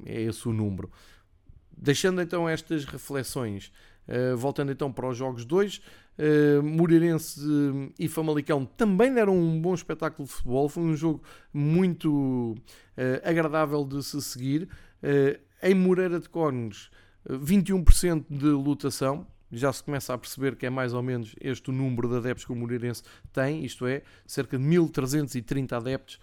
[0.05, 0.91] é esse o número.
[1.75, 3.71] Deixando então estas reflexões
[4.07, 5.81] Uh, voltando então para os jogos 2, uh,
[6.17, 7.39] eh, Moreirense
[7.97, 10.67] e Famalicão também deram um bom espetáculo de futebol.
[10.67, 12.57] Foi um jogo muito uh,
[13.23, 14.67] agradável de se seguir.
[15.61, 16.91] em Moreira de Cónegos,
[17.29, 19.25] 21% de lotação.
[19.51, 22.43] Já se começa a perceber que é mais ou menos este o número de adeptos
[22.43, 26.19] que o Moreirense tem, isto é, cerca de 1330 adeptos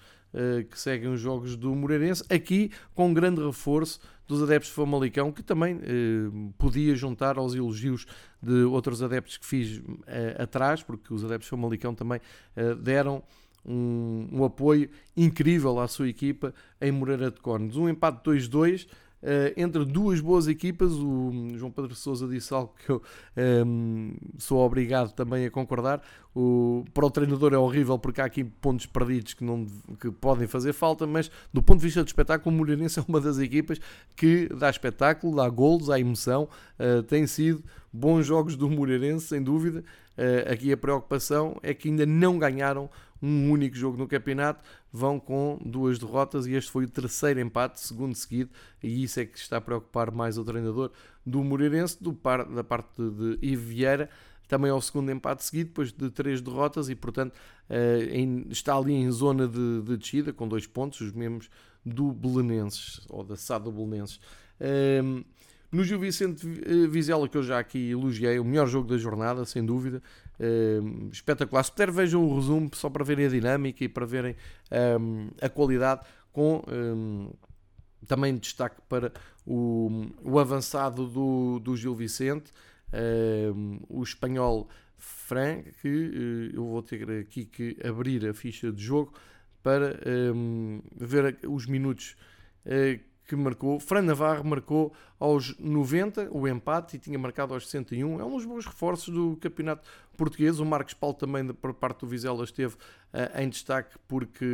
[0.70, 2.22] que seguem os jogos do Moreirense.
[2.30, 7.52] Aqui com um grande reforço dos adeptos de Famalicão, que também eh, podia juntar aos
[7.52, 8.06] elogios
[8.40, 12.20] de outros adeptos que fiz eh, atrás, porque os adeptos de Famalicão também
[12.54, 13.24] eh, deram
[13.66, 17.76] um, um, apoio incrível à sua equipa em Moreira de Cónegos.
[17.76, 18.86] Um empate 2-2
[19.22, 20.92] Uh, entre duas boas equipas.
[20.92, 23.02] O João Pedro Sousa disse algo que eu
[23.36, 26.00] um, ehm, sou obrigado também a concordar.
[26.34, 29.66] O, para o treinador é horrível porque há aqui pontos perdidos que, não,
[30.00, 33.20] que podem fazer falta, mas do ponto de vista do espetáculo, o Moreirense é uma
[33.20, 33.80] das equipas
[34.16, 36.48] que dá espetáculo, dá golos, dá emoção.
[36.78, 39.84] Uh, tem sido bons jogos do Moreirense, sem dúvida.
[40.16, 42.88] Uh, aqui a preocupação é que ainda não ganharam
[43.22, 47.80] um único jogo no campeonato, vão com duas derrotas e este foi o terceiro empate,
[47.80, 48.50] segundo seguido,
[48.82, 50.90] e isso é que está a preocupar mais o treinador
[51.24, 54.08] do Moreirense, do par, da parte de Ivo Vieira,
[54.48, 57.34] também ao segundo empate seguido, depois de três derrotas, e portanto
[58.10, 61.48] em, está ali em zona de, de, descida, com dois pontos, os mesmos
[61.84, 64.20] do Belenenses, ou da SAD do Belenenses.
[64.60, 65.24] Uh,
[65.72, 69.44] no Gil Vicente eh, Vizela, que eu já aqui elogiei, o melhor jogo da jornada,
[69.44, 70.02] sem dúvida,
[70.38, 71.62] uh, espetacular.
[71.62, 74.34] Se puder, vejam o resumo só para verem a dinâmica e para verem
[75.00, 77.30] um, a qualidade, com um,
[78.06, 79.12] também destaque para
[79.46, 82.52] o, o avançado do, do Gil Vicente,
[83.88, 89.12] o espanhol Fran, que eu vou ter aqui que abrir a ficha de jogo
[89.62, 89.96] para
[90.96, 92.16] ver os minutos.
[93.30, 93.78] Que marcou.
[93.78, 98.20] Fran Navarro marcou aos 90 o empate e tinha marcado aos 61.
[98.20, 100.58] É um dos bons reforços do campeonato português.
[100.58, 104.44] O Marcos Paulo também, por parte do Vizela, esteve uh, em destaque porque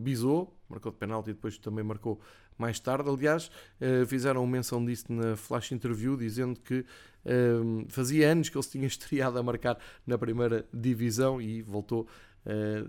[0.00, 2.20] bisou, marcou de penalti e depois também marcou
[2.58, 3.08] mais tarde.
[3.08, 8.64] Aliás, uh, fizeram menção disso na flash interview, dizendo que uh, fazia anos que ele
[8.64, 12.06] se tinha estreado a marcar na primeira divisão e voltou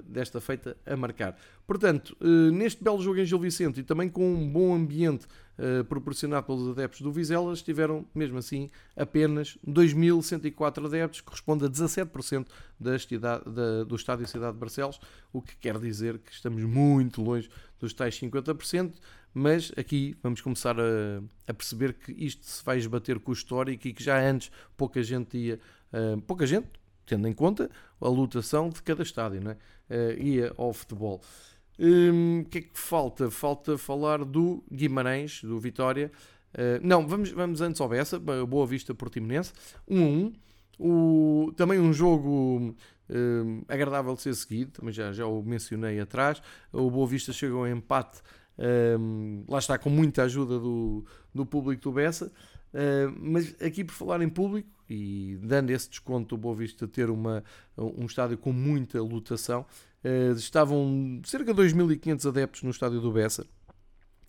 [0.07, 1.35] desta feita a marcar.
[1.67, 5.25] Portanto, uh, neste belo jogo em Gil Vicente e também com um bom ambiente
[5.57, 11.69] uh, proporcionado pelos adeptos do Vizela, estiveram, mesmo assim, apenas 2.104 adeptos, que corresponde a
[11.69, 12.47] 17%
[12.79, 14.97] da, cidade, da, do estádio Cidade de Barcelos,
[15.33, 18.93] o que quer dizer que estamos muito longe dos tais 50%,
[19.33, 23.87] mas aqui vamos começar a, a, perceber que isto se vai esbater com o histórico
[23.87, 25.59] e que já antes pouca gente ia,
[26.25, 26.67] pouca gente,
[27.07, 29.57] tendo em conta a lutação de cada estádio, não é?
[29.89, 31.21] Uh, ia ao futebol.
[31.79, 33.31] Hum, o um, que é que falta?
[33.31, 36.11] Falta falar do Guimarães, do Vitória.
[36.53, 39.53] Uh, não, vamos, vamos antes ao Bessa, Boa Vista Portimonense,
[39.87, 40.33] 1 a 1.
[40.79, 42.75] O, também um jogo
[43.09, 46.41] um, agradável de ser seguido, também já, já o mencionei atrás.
[46.71, 48.21] O Boa Vista chegou a empate,
[48.99, 52.31] um, lá está com muita ajuda do, do público do Bessa.
[52.73, 57.09] Uh, mas aqui por falar em público, e dando esse desconto o Boa Vista ter
[57.09, 57.43] uma,
[57.77, 59.65] um estádio com muita lotação,
[60.03, 63.45] uh, estavam cerca de 2.500 adeptos no estádio do Bessa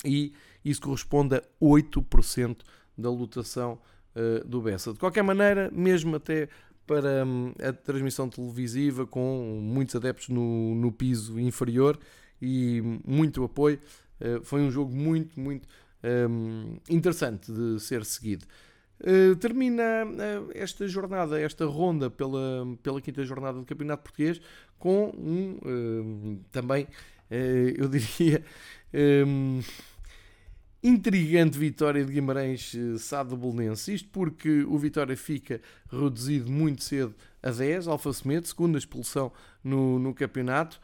[0.04, 0.32] e
[0.64, 2.58] isso corresponde a 8%
[2.96, 3.78] da lotação
[4.14, 4.92] uh, do Bessa.
[4.92, 6.48] De qualquer maneira, mesmo até
[6.86, 11.98] para hum, a transmissão televisiva com muitos adeptos no, no piso inferior
[12.40, 13.78] e muito apoio.
[14.20, 15.68] Uh, foi um jogo muito, muito
[16.02, 18.46] um, interessante de ser seguido.
[19.00, 24.40] Uh, termina uh, esta jornada, esta ronda pela, pela quinta jornada do Campeonato Português
[24.76, 26.86] com um uh, também,
[27.76, 28.42] eu diria,
[29.26, 29.60] um,
[30.82, 33.94] intrigante vitória de Guimarães Sado Bolonense.
[33.94, 39.30] Isto porque o Vitória fica reduzido muito cedo a 10, Alfa Semedo, segunda expulsão
[39.62, 40.80] no, no campeonato.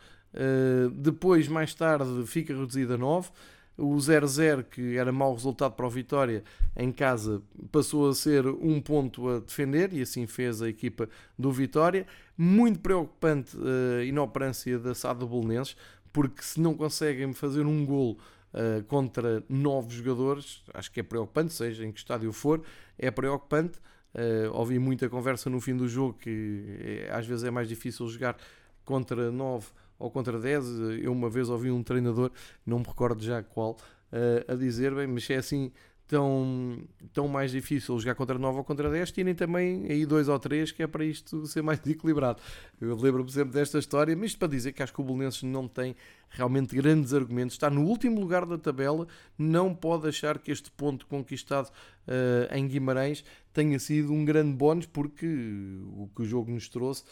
[0.92, 3.30] depois, mais tarde, fica reduzido a 9.
[3.76, 6.44] O 0-0, que era mau resultado para o Vitória
[6.76, 11.50] em casa, passou a ser um ponto a defender e assim fez a equipa do
[11.50, 12.06] Vitória.
[12.38, 15.76] Muito preocupante a inoperância da SAD do Bolonenses,
[16.12, 18.16] porque se não conseguem fazer um golo
[18.52, 22.62] uh, contra nove jogadores, acho que é preocupante, seja em que estádio for,
[22.96, 23.78] é preocupante.
[24.14, 28.36] Uh, ouvi muita conversa no fim do jogo que às vezes é mais difícil jogar
[28.84, 29.66] contra nove
[29.98, 30.64] ou contra 10.
[31.02, 32.30] Eu uma vez ouvi um treinador,
[32.64, 33.76] não me recordo já qual,
[34.12, 35.72] eh, a dizer, bem, mas é assim
[36.06, 40.38] tão, tão mais difícil jogar contra 9 ou contra 10, tirem também aí dois ou
[40.38, 42.40] três que é para isto ser mais equilibrado.
[42.80, 45.66] Eu lembro-me sempre desta história, mas isto para dizer que acho que o Belenenses não
[45.66, 45.96] tem
[46.28, 49.06] realmente grandes argumentos, está no último lugar da tabela,
[49.38, 54.86] não pode achar que este ponto conquistado uh, em Guimarães tenha sido um grande bónus,
[54.86, 55.26] porque
[55.96, 57.04] o que o jogo nos trouxe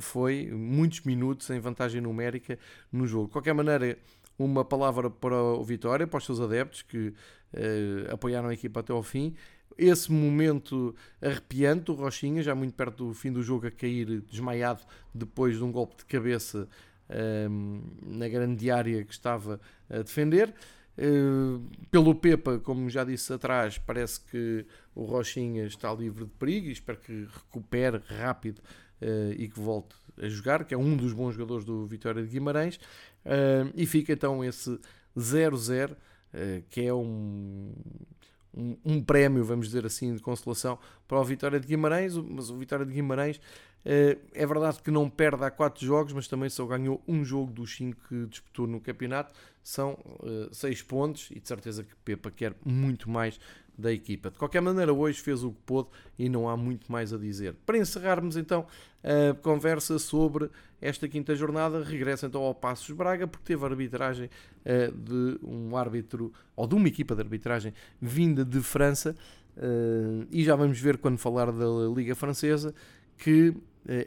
[0.00, 2.58] foi muitos minutos em vantagem numérica
[2.92, 3.26] no jogo.
[3.26, 3.98] De qualquer maneira,
[4.38, 8.92] uma palavra para o Vitória, para os seus adeptos que uh, apoiaram a equipa até
[8.92, 9.34] ao fim.
[9.76, 14.82] Esse momento arrepiante, o Rochinha, já muito perto do fim do jogo, a cair desmaiado
[15.12, 16.68] depois de um golpe de cabeça
[17.08, 20.54] uh, na grande área que estava a defender.
[20.96, 21.60] Uh,
[21.90, 26.72] pelo Pepa, como já disse atrás, parece que o Rochinha está livre de perigo e
[26.72, 28.62] espero que recupere rápido
[29.36, 32.76] e que volte a jogar, que é um dos bons jogadores do Vitória de Guimarães.
[33.24, 34.78] Uh, e fica então esse
[35.16, 35.96] 0-0, uh,
[36.70, 37.72] que é um,
[38.56, 42.16] um, um, prémio, vamos dizer assim, de consolação para o Vitória de Guimarães.
[42.16, 43.40] Mas o Vitória de Guimarães
[43.84, 47.76] é verdade que não perde há 4 jogos, mas também só ganhou um jogo dos
[47.76, 49.34] 5 que disputou no campeonato.
[49.62, 49.98] São
[50.52, 53.38] 6 pontos e de certeza que Pepa quer muito mais
[53.76, 54.30] da equipa.
[54.30, 57.54] De qualquer maneira, hoje fez o que pôde e não há muito mais a dizer.
[57.66, 58.66] Para encerrarmos então
[59.02, 60.48] a conversa sobre
[60.80, 64.30] esta quinta jornada, regressa então ao Passos Braga, porque teve arbitragem
[64.64, 69.14] uh, de um árbitro, ou de uma equipa de arbitragem vinda de França,
[70.32, 72.74] e já vamos ver quando falar da Liga Francesa,
[73.16, 73.54] que eh,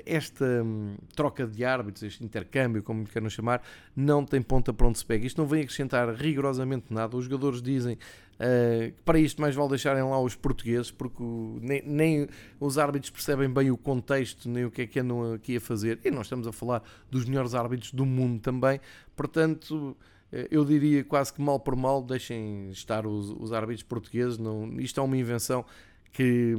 [0.05, 3.61] esta hum, troca de árbitros, este intercâmbio, como lhe queiram chamar,
[3.95, 5.25] não tem ponta para onde se pega.
[5.25, 7.15] Isto não vem acrescentar rigorosamente nada.
[7.15, 11.59] Os jogadores dizem uh, que para isto mais vale deixarem lá os portugueses, porque o,
[11.61, 12.27] nem, nem,
[12.59, 15.99] os árbitros percebem bem o contexto, nem o que é que andam aqui a fazer.
[16.03, 18.79] E nós estamos a falar dos melhores árbitros do mundo também.
[19.15, 19.95] Portanto,
[20.31, 24.37] eh, eu diria quase que mal por mal, deixem estar os, os árbitros portugueses.
[24.37, 25.65] Não, isto é uma invenção
[26.11, 26.55] que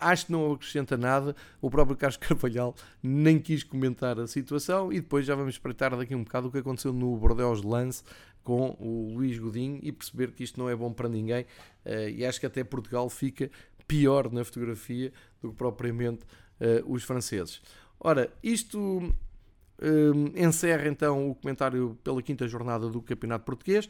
[0.00, 1.34] acho que não acrescenta nada.
[1.60, 6.14] O próprio Carlos Carvalhal nem quis comentar a situação e depois já vamos espreitar daqui
[6.14, 8.02] um bocado o que aconteceu no Bordeaux Lance
[8.44, 11.44] com o Luís Godinho e perceber que isto não é bom para ninguém
[11.86, 13.50] uh, e acho que até Portugal fica
[13.88, 16.24] pior na fotografia do que propriamente
[16.60, 17.62] uh, os franceses.
[17.98, 19.12] Ora, isto uh,
[20.36, 23.88] encerra então o comentário pela quinta jornada do Campeonato Português,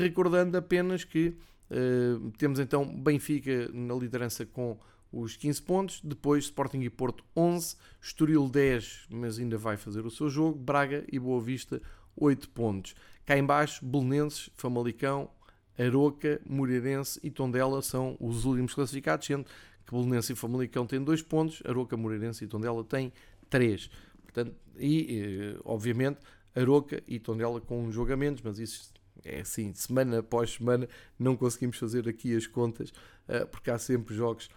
[0.00, 1.36] recordando apenas que
[1.74, 4.78] Uh, temos então Benfica na liderança com
[5.10, 10.10] os 15 pontos, depois Sporting e Porto 11, Estoril 10, mas ainda vai fazer o
[10.10, 11.82] seu jogo, Braga e Boa Vista
[12.16, 12.94] 8 pontos.
[13.26, 15.30] Cá em baixo, Belenenses, Famalicão,
[15.78, 19.44] Aroca, Moreirense e Tondela são os últimos classificados, sendo
[19.84, 23.12] que Belenense e Famalicão têm 2 pontos, Aroca, Moreirense e Tondela têm
[23.50, 23.90] 3.
[24.22, 26.20] Portanto, e, eh, obviamente,
[26.54, 28.92] Aroca e Tondela com jogamentos, mas isso
[29.24, 34.14] é assim, semana após semana não conseguimos fazer aqui as contas, uh, porque há sempre
[34.14, 34.48] jogos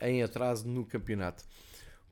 [0.00, 1.44] em atraso no campeonato.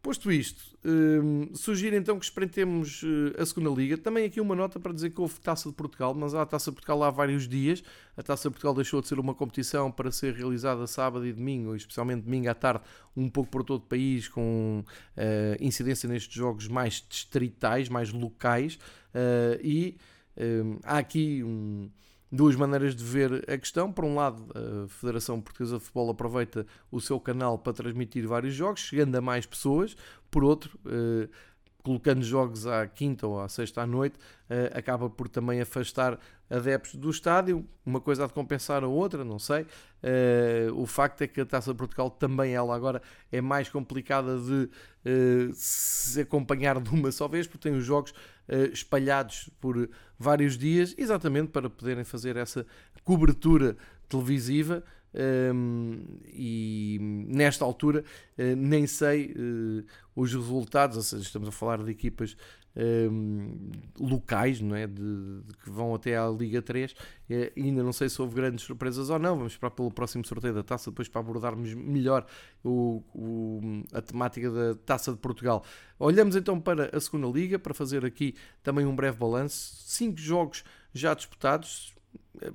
[0.01, 3.99] Posto isto, um, sugiro então que espreitemos uh, a segunda liga.
[3.99, 6.71] Também aqui uma nota para dizer que houve Taça de Portugal, mas há a Taça
[6.71, 7.83] de Portugal há vários dias.
[8.17, 11.75] A Taça de Portugal deixou de ser uma competição para ser realizada sábado e domingo,
[11.75, 12.85] especialmente domingo à tarde,
[13.17, 15.23] um pouco por todo o país, com uh,
[15.61, 18.79] incidência nestes jogos mais distritais, mais locais.
[19.13, 19.99] Uh, e
[20.85, 21.43] há aqui
[22.31, 23.93] duas maneiras de ver a questão.
[23.93, 28.55] Por um lado, a Federação Portuguesa de Futebol aproveita o seu canal para transmitir vários
[28.55, 29.97] jogos, chegando a mais pessoas.
[30.31, 31.29] Por outro, uh,
[31.83, 36.19] colocando jogos à quinta ou à sexta à noite, uh, acaba por também afastar
[36.51, 37.65] adeptos do estádio.
[37.85, 39.63] Uma coisa há de compensar a outra, não sei.
[39.63, 43.01] Uh, o facto é que a Taça de Portugal também ela agora
[43.33, 44.69] é mais complicada de
[45.55, 48.13] se acompanhar de uma só vez, porque tem os jogos
[48.73, 49.89] espalhados por
[50.19, 52.67] vários dias, exatamente para poderem fazer essa
[53.05, 53.77] cobertura
[54.09, 54.83] televisiva.
[55.15, 58.05] Um, e nesta altura
[58.37, 59.85] uh, nem sei uh,
[60.15, 62.37] os resultados, ou seja, estamos a falar de equipas
[62.79, 64.87] um, locais, não é?
[64.87, 66.93] De, de, que vão até à Liga 3.
[66.93, 66.97] Uh,
[67.57, 69.37] ainda não sei se houve grandes surpresas ou não.
[69.37, 72.25] Vamos esperar pelo próximo sorteio da taça, depois para abordarmos melhor
[72.65, 73.61] o, o,
[73.93, 75.65] a temática da taça de Portugal.
[75.99, 79.83] Olhamos então para a segunda Liga para fazer aqui também um breve balanço.
[79.87, 80.65] Cinco jogos
[80.95, 81.95] já disputados,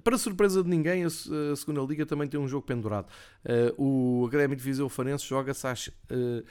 [0.03, 1.09] para surpresa de ninguém, a,
[1.55, 3.07] segunda liga também tem um jogo pendurado.
[3.77, 6.43] Uh, o Académico de Viseu Farense joga-se às uh,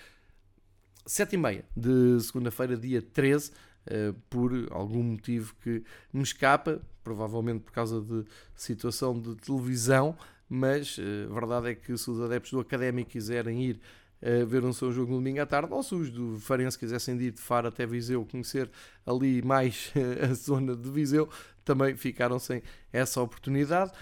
[1.07, 3.53] 7h30 de segunda-feira, dia 13, uh,
[3.87, 5.83] eh, por algum motivo que
[6.13, 8.25] me escapa, provavelmente por causa de
[8.55, 10.17] situação de televisão,
[10.49, 10.99] mas
[11.29, 13.81] a verdade é que se os adeptos do Académico quiserem ir
[14.23, 17.17] uh, ver um seu jogo no domingo à tarde, ou se os do Farense quisessem
[17.21, 18.71] ir de Faro até Viseu, conhecer
[19.05, 19.93] ali mais
[20.23, 21.29] a zona de Viseu,
[21.65, 23.93] também ficaram sem essa oportunidade.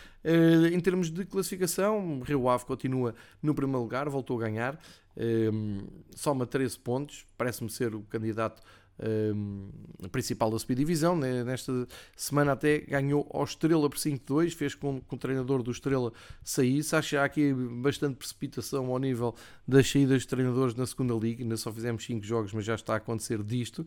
[0.73, 4.79] Em termos de classificação, Rio Ave continua no primeiro lugar, voltou a ganhar,
[5.21, 8.63] uh, soma 13 pontos, parece-me ser o candidato
[9.01, 11.17] uh, principal da subdivisão.
[11.17, 11.45] Né?
[11.45, 16.13] Nesta semana até ganhou ao Estrela por 5-2, fez com que o treinador do Estrela
[16.43, 16.95] saísse.
[16.95, 19.35] Acho que há aqui bastante precipitação ao nível
[19.67, 21.43] das saídas de treinadores na segunda liga.
[21.43, 23.87] Ainda só fizemos 5 jogos, mas já está a acontecer disto.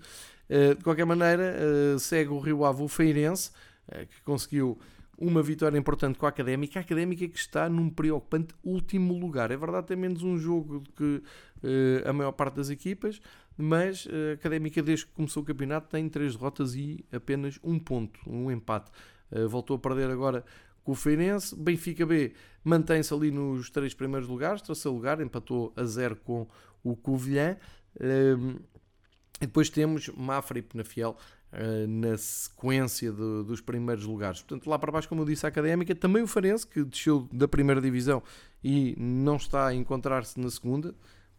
[0.50, 1.56] Uh, de qualquer maneira,
[1.96, 3.52] uh, segue o Rio Ave o Feirense,
[3.88, 4.78] uh, que conseguiu
[5.24, 6.80] uma vitória importante com a Académica.
[6.80, 9.52] A Académica que está num preocupante último lugar.
[9.52, 11.04] É verdade, tem menos um jogo do que
[11.64, 13.22] uh, a maior parte das equipas,
[13.56, 17.78] mas eh, a Académica, desde que começou o campeonato, tem três derrotas e apenas um
[17.78, 18.92] ponto, um empate.
[19.32, 20.44] Uh, voltou a perder agora
[20.84, 21.56] com o Feirense.
[21.56, 26.48] Benfica B mantém-se ali nos três primeiros lugares, terceiro lugar, empatou a zero com
[26.84, 27.58] o Covilhã.
[27.96, 28.60] Uh,
[29.42, 31.18] e depois temos Mafra e Penafiel
[31.54, 34.42] uh, na sequência de, dos primeiros lugares.
[34.42, 37.48] Portanto, lá para baixo, como eu disse, a Académica, também o Farense, que desceu da
[37.48, 38.22] primeira divisão
[38.64, 40.94] e não está a encontrar-se na segunda.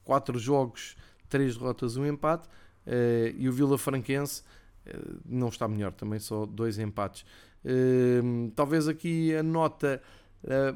[0.05, 0.97] Quatro jogos
[1.29, 2.49] três derrotas, um empate.
[2.87, 4.43] Uh, e o Vila Franquense
[4.87, 7.25] uh, não está melhor, também só dois empates.
[7.65, 10.01] Uh, talvez aqui a nota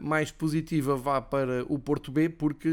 [0.00, 2.70] mais positiva vá para o Porto B, porque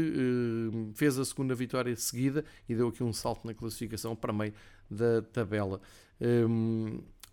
[0.94, 4.54] fez a segunda vitória seguida e deu aqui um salto na classificação para meio
[4.90, 5.78] da tabela.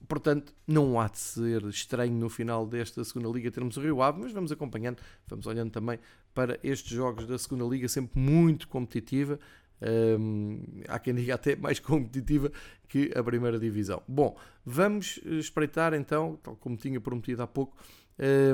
[0.07, 4.21] Portanto, não há de ser estranho no final desta segunda liga termos o Rio Ave,
[4.21, 5.97] mas vamos acompanhando, vamos olhando também
[6.33, 9.39] para estes jogos da segunda liga, sempre muito competitiva.
[9.81, 12.51] Um, há quem diga até mais competitiva
[12.87, 14.01] que a primeira divisão.
[14.07, 17.75] Bom, vamos espreitar então, tal como tinha prometido há pouco,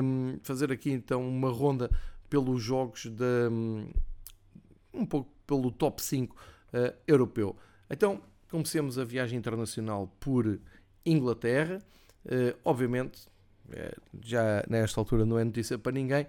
[0.02, 1.90] um, fazer aqui então uma ronda
[2.28, 3.50] pelos jogos da
[4.92, 6.38] um pouco pelo top 5 uh,
[6.72, 7.56] ah, europeu.
[7.88, 8.20] Então,
[8.50, 10.58] comecemos a viagem internacional por
[11.04, 11.80] Inglaterra.
[12.24, 13.26] Uh, obviamente,
[13.68, 16.26] uh, já nesta altura não é notícia para ninguém,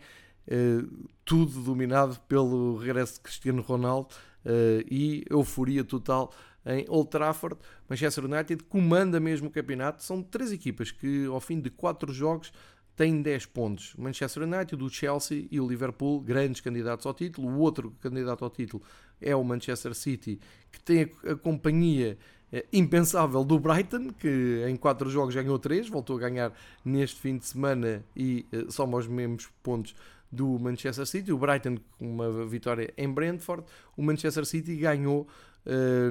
[1.24, 4.10] tudo dominado pelo regresso de Cristiano Ronaldo
[4.46, 6.34] uh, e euforia total
[6.66, 7.58] em Old Trafford.
[7.90, 10.04] Manchester United comanda mesmo o campeonato.
[10.04, 12.52] São três equipas que, ao fim de quatro jogos,
[12.96, 13.94] têm 10 pontos.
[13.98, 17.48] Manchester United, o Chelsea e o Liverpool, grandes candidatos ao título.
[17.48, 18.84] O outro candidato ao título
[19.22, 20.40] é o Manchester City,
[20.72, 22.18] que tem a, a companhia
[22.52, 26.54] é, impensável do Brighton, que em 4 jogos ganhou 3, voltou a ganhar
[26.84, 29.96] neste fim de semana e uh, soma os mesmos pontos
[30.32, 31.32] do Manchester City.
[31.32, 33.64] O Brighton com uma vitória em Brentford.
[33.96, 35.28] O Manchester City ganhou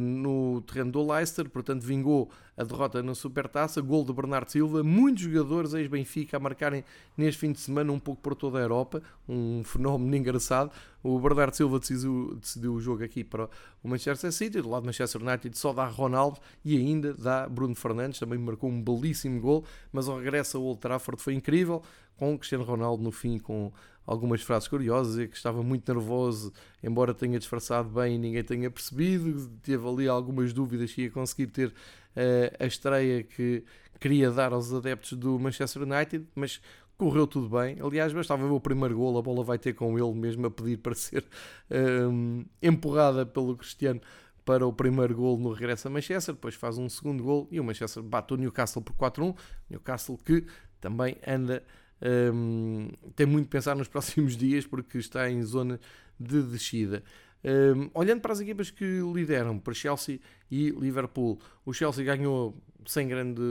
[0.01, 3.81] no terreno do Leicester, portanto vingou a derrota na Supertaça.
[3.81, 4.83] Gol de Bernardo Silva.
[4.83, 6.85] Muitos jogadores ex-Benfica a marcarem
[7.17, 9.03] neste fim de semana um pouco por toda a Europa.
[9.29, 10.71] Um fenómeno engraçado.
[11.03, 13.49] O Bernardo Silva decidiu, decidiu o jogo aqui para
[13.83, 14.61] o Manchester City.
[14.61, 18.21] Do lado do Manchester United só dá Ronaldo e ainda dá Bruno Fernandes.
[18.21, 21.83] Também marcou um belíssimo gol, mas o regresso ao Old Trafford foi incrível.
[22.17, 23.73] Com Cristiano Ronaldo no fim com
[24.11, 26.53] algumas frases curiosas, e que estava muito nervoso,
[26.83, 31.47] embora tenha disfarçado bem e ninguém tenha percebido, teve ali algumas dúvidas se ia conseguir
[31.47, 33.63] ter uh, a estreia que
[34.01, 36.61] queria dar aos adeptos do Manchester United, mas
[36.99, 37.79] correu tudo bem.
[37.81, 40.79] Aliás, bastava ver o primeiro gol, a bola vai ter com ele mesmo a pedir
[40.79, 41.25] para ser
[41.71, 44.01] um, empurrada pelo Cristiano
[44.45, 47.65] para o primeiro gol no regresso a Manchester, depois faz um segundo gol e o
[47.65, 49.37] Manchester bate o Newcastle por 4-1.
[49.69, 50.45] Newcastle que
[50.81, 51.63] também anda
[52.03, 55.81] um, tem muito a pensar nos próximos dias porque está em zona
[56.19, 57.03] de descida.
[57.43, 60.21] Um, olhando para as equipas que lideram, para Chelsea
[60.51, 62.55] e Liverpool, o Chelsea ganhou
[62.87, 63.43] sem grande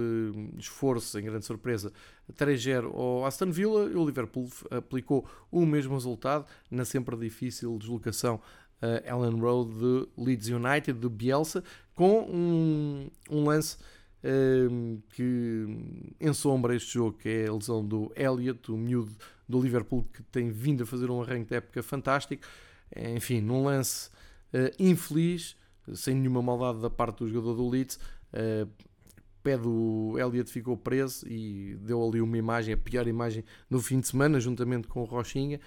[0.58, 1.91] esforço, sem grande surpresa,
[2.34, 8.41] 3-0 ao Aston Villa e o Liverpool aplicou o mesmo resultado na sempre difícil deslocação
[8.82, 11.64] uh, Ellen Road de Leeds United, de Bielsa,
[11.95, 13.78] com um, um lance
[15.11, 15.65] que
[16.20, 19.15] ensombra este jogo, que é a lesão do Elliot, o miúdo
[19.47, 22.45] do Liverpool, que tem vindo a fazer um arranque de época fantástico.
[23.15, 24.09] Enfim, num lance
[24.53, 25.55] uh, infeliz,
[25.93, 27.99] sem nenhuma maldade da parte do jogador do Leeds,
[28.34, 28.70] uh,
[29.41, 33.99] pé do Elliot ficou preso e deu ali uma imagem, a pior imagem no fim
[33.99, 35.61] de semana, juntamente com o Rochinha,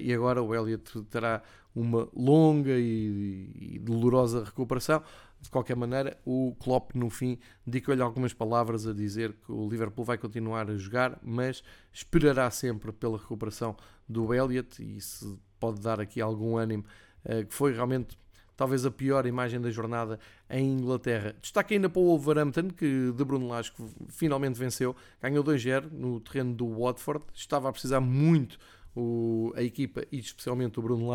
[0.00, 1.42] e agora o Elliot terá
[1.74, 5.02] uma longa e dolorosa recuperação.
[5.40, 10.04] De qualquer maneira, o Klopp no fim dedicou-lhe algumas palavras a dizer que o Liverpool
[10.04, 11.62] vai continuar a jogar, mas
[11.92, 13.76] esperará sempre pela recuperação
[14.08, 16.84] do Elliot e isso pode dar aqui algum ânimo,
[17.24, 18.18] uh, que foi realmente
[18.56, 20.18] talvez a pior imagem da jornada
[20.48, 21.36] em Inglaterra.
[21.40, 23.72] Destaque ainda para o Wolverhampton, que de Bruno Lage
[24.08, 28.58] finalmente venceu, ganhou 2-0 no terreno do Watford, estava a precisar muito
[28.94, 31.08] o, a equipa e especialmente o Bruno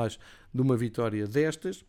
[0.54, 1.84] de uma vitória destas.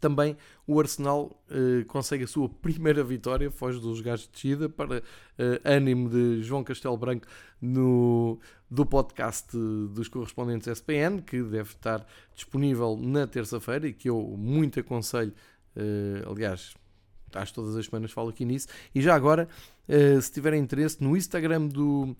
[0.00, 0.36] Também
[0.66, 5.02] o Arsenal uh, consegue a sua primeira vitória, foge dos lugares de descida, para uh,
[5.64, 7.26] ânimo de João Castelo Branco
[7.60, 8.38] no,
[8.70, 14.78] do podcast dos correspondentes SPN, que deve estar disponível na terça-feira e que eu muito
[14.78, 15.32] aconselho,
[15.76, 16.74] uh, aliás,
[17.34, 18.68] acho todas as semanas falo aqui nisso.
[18.94, 19.48] E já agora,
[20.22, 22.16] se tiverem interesse, no Instagram do.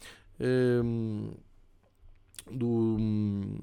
[2.50, 3.57] do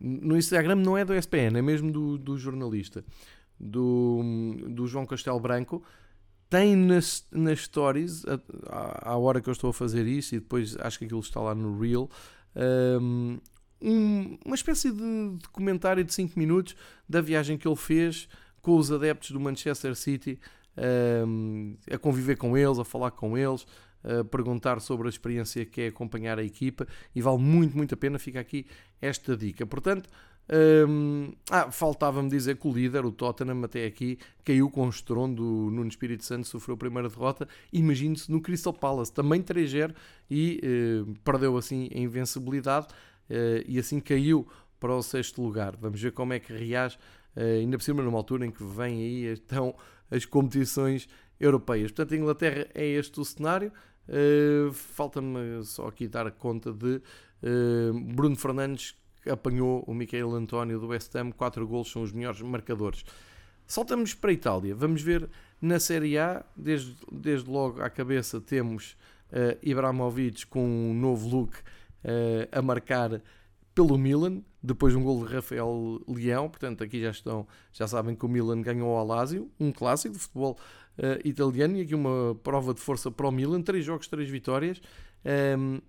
[0.00, 3.04] no Instagram não é do SPN, é mesmo do, do jornalista
[3.58, 4.22] do,
[4.68, 5.82] do João Castelo Branco.
[6.48, 8.24] Tem nas, nas stories,
[9.02, 11.54] à, hora que eu estou a fazer isso, e depois acho que aquilo está lá
[11.54, 12.08] no Reel,
[12.56, 13.38] um,
[14.44, 16.74] uma espécie de documentário de 5 minutos
[17.08, 18.28] da viagem que ele fez
[18.62, 20.40] com os adeptos do Manchester City,
[21.26, 23.66] um, a conviver com eles, a falar com eles,
[24.30, 28.18] perguntar sobre a experiência que é acompanhar a equipa, e vale muito, muito a pena.
[28.18, 28.66] Fica aqui
[29.00, 29.66] esta dica.
[29.66, 30.08] Portanto,
[30.50, 35.42] um, ah, faltava-me dizer que o líder, o Tottenham, até aqui caiu com o estrondo.
[35.44, 37.46] O Nuno Espírito Santo sofreu a primeira derrota.
[37.72, 39.94] Imagine-se no Crystal Palace, também 3-0
[40.30, 40.60] e
[41.06, 44.48] uh, perdeu assim a invencibilidade uh, e assim caiu
[44.80, 45.76] para o sexto lugar.
[45.76, 46.96] Vamos ver como é que reage,
[47.36, 49.74] uh, ainda por cima, numa altura em que vêm aí então
[50.10, 51.06] as competições
[51.40, 51.90] europeias.
[51.90, 53.72] Portanto, a Inglaterra é este o cenário.
[54.72, 57.00] Falta-me só aqui dar conta de
[58.14, 58.96] Bruno Fernandes
[59.30, 63.04] apanhou o Michael António do West Ham, 4 gols são os melhores marcadores.
[63.66, 65.28] Saltamos para a Itália, vamos ver
[65.60, 68.96] na Série A, desde, desde logo à cabeça temos
[69.30, 73.20] uh, Ibrahimovic com um novo look uh, a marcar
[73.74, 78.24] pelo Milan, depois um gol de Rafael Leão, portanto aqui já estão, já sabem que
[78.24, 80.58] o Milan ganhou ao Lazio, um clássico de futebol
[80.98, 84.80] uh, italiano e aqui uma prova de força para o Milan, três jogos, três vitórias.
[85.24, 85.80] Um, ehm,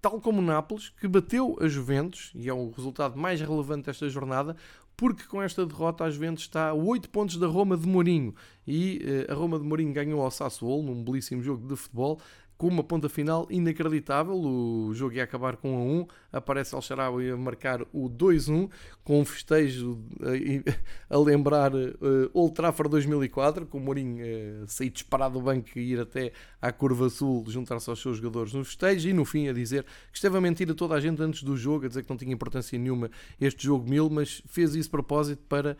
[0.00, 4.08] tal como o Nápoles, que bateu a Juventus, e é o resultado mais relevante desta
[4.08, 4.54] jornada,
[4.96, 8.34] porque com esta derrota a Juventus está a 8 pontos da Roma de Mourinho,
[8.66, 12.20] e uh, a Roma de Mourinho ganhou ao Sassuolo num belíssimo jogo de futebol,
[12.56, 14.34] com uma ponta final inacreditável.
[14.34, 16.06] O jogo ia acabar com 1 a 1.
[16.32, 18.70] Aparece Al-Sharawi a marcar o 2-1,
[19.02, 24.90] com um festejo a, a lembrar uh, Old Trafford 2004, com o Mourinho uh, sair
[24.90, 29.08] disparado do banco e ir até à curva sul, juntar-se aos seus jogadores no festejo
[29.08, 31.56] e no fim a dizer que esteve a mentir a toda a gente antes do
[31.56, 34.90] jogo, a dizer que não tinha importância nenhuma este jogo mil, mas fez isso de
[34.90, 35.76] propósito para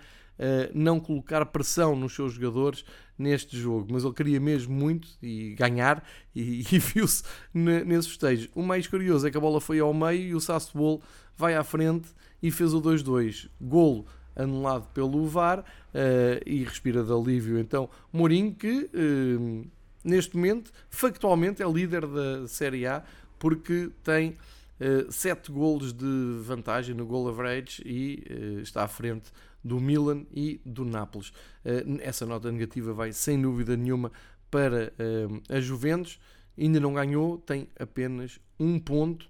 [0.75, 2.85] não colocar pressão nos seus jogadores
[3.19, 6.05] neste jogo, mas ele queria mesmo muito e ganhar
[6.35, 7.23] e, e viu-se
[7.53, 8.49] nesse festejo.
[8.55, 11.01] O mais curioso é que a bola foi ao meio e o Sassuolo
[11.37, 12.09] vai à frente
[12.43, 13.49] e fez o 2-2.
[13.61, 14.07] Golo
[14.37, 15.65] anulado pelo VAR uh,
[16.45, 17.59] e respira de alívio.
[17.59, 19.67] Então, Mourinho que uh,
[20.03, 23.03] neste momento factualmente é líder da Série A
[23.39, 24.37] porque tem
[24.81, 29.31] uh, 7 golos de vantagem no goal average e uh, está à frente
[29.65, 31.33] do Milan e do Nápoles.
[31.65, 34.13] Eh, essa nota negativa vai sem dúvida nenhuma
[34.51, 36.21] para eh, a Juventus.
[36.57, 39.29] Ainda não ganhou, tem apenas um ponto,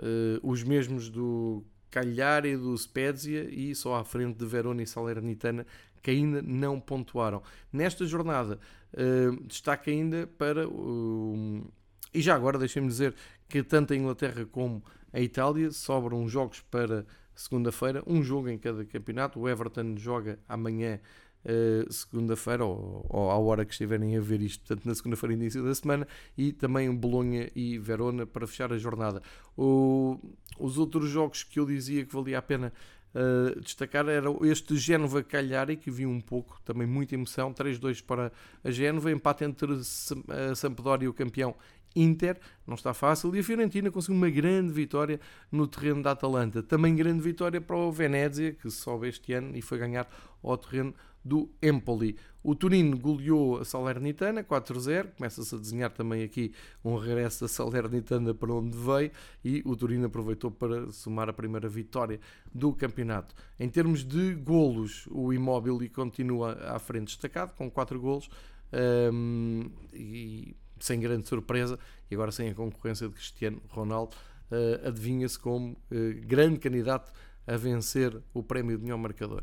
[0.00, 4.86] eh, os mesmos do Cagliari e do Spezia e só à frente de Verona e
[4.86, 5.64] Salernitana
[6.02, 7.42] que ainda não pontuaram.
[7.72, 8.60] Nesta jornada,
[9.44, 11.64] destaca ainda para o.
[12.14, 13.12] E já agora, deixem-me dizer
[13.48, 17.04] que tanto a Inglaterra como a Itália sobram jogos para
[17.36, 19.38] segunda-feira, um jogo em cada campeonato.
[19.38, 20.98] O Everton joga amanhã,
[21.44, 25.62] uh, segunda-feira, ou, ou, à hora que estiverem a ver isto, portanto, na segunda-feira, início
[25.62, 29.22] da semana, e também Bolonha e Verona para fechar a jornada.
[29.56, 30.18] O,
[30.58, 32.72] os outros jogos que eu dizia que valia a pena
[33.14, 38.32] uh, destacar era este Génova Cagliari, que viu um pouco, também muita emoção, 3-2 para
[38.64, 41.54] a Génova, empate entre a Sampdoria e o campeão
[41.96, 45.18] Inter, não está fácil, e a Fiorentina conseguiu uma grande vitória
[45.50, 46.62] no terreno da Atalanta.
[46.62, 50.06] Também grande vitória para o Venezia, que sobe este ano e foi ganhar
[50.42, 50.94] ao terreno
[51.26, 52.16] do Empoli.
[52.42, 56.52] O Turino goleou a Salernitana 4-0, começa-se a desenhar também aqui
[56.84, 59.10] um regresso da Salernitana para onde veio
[59.44, 62.20] e o Turino aproveitou para somar a primeira vitória
[62.54, 63.34] do campeonato.
[63.58, 68.30] Em termos de golos, o Immobile continua à frente destacado com 4 golos
[69.12, 71.78] um, e sem grande surpresa,
[72.10, 74.14] e agora sem a concorrência de Cristiano Ronaldo,
[74.50, 77.12] uh, adivinha-se como uh, grande candidato
[77.46, 79.42] a vencer o prémio de melhor marcador.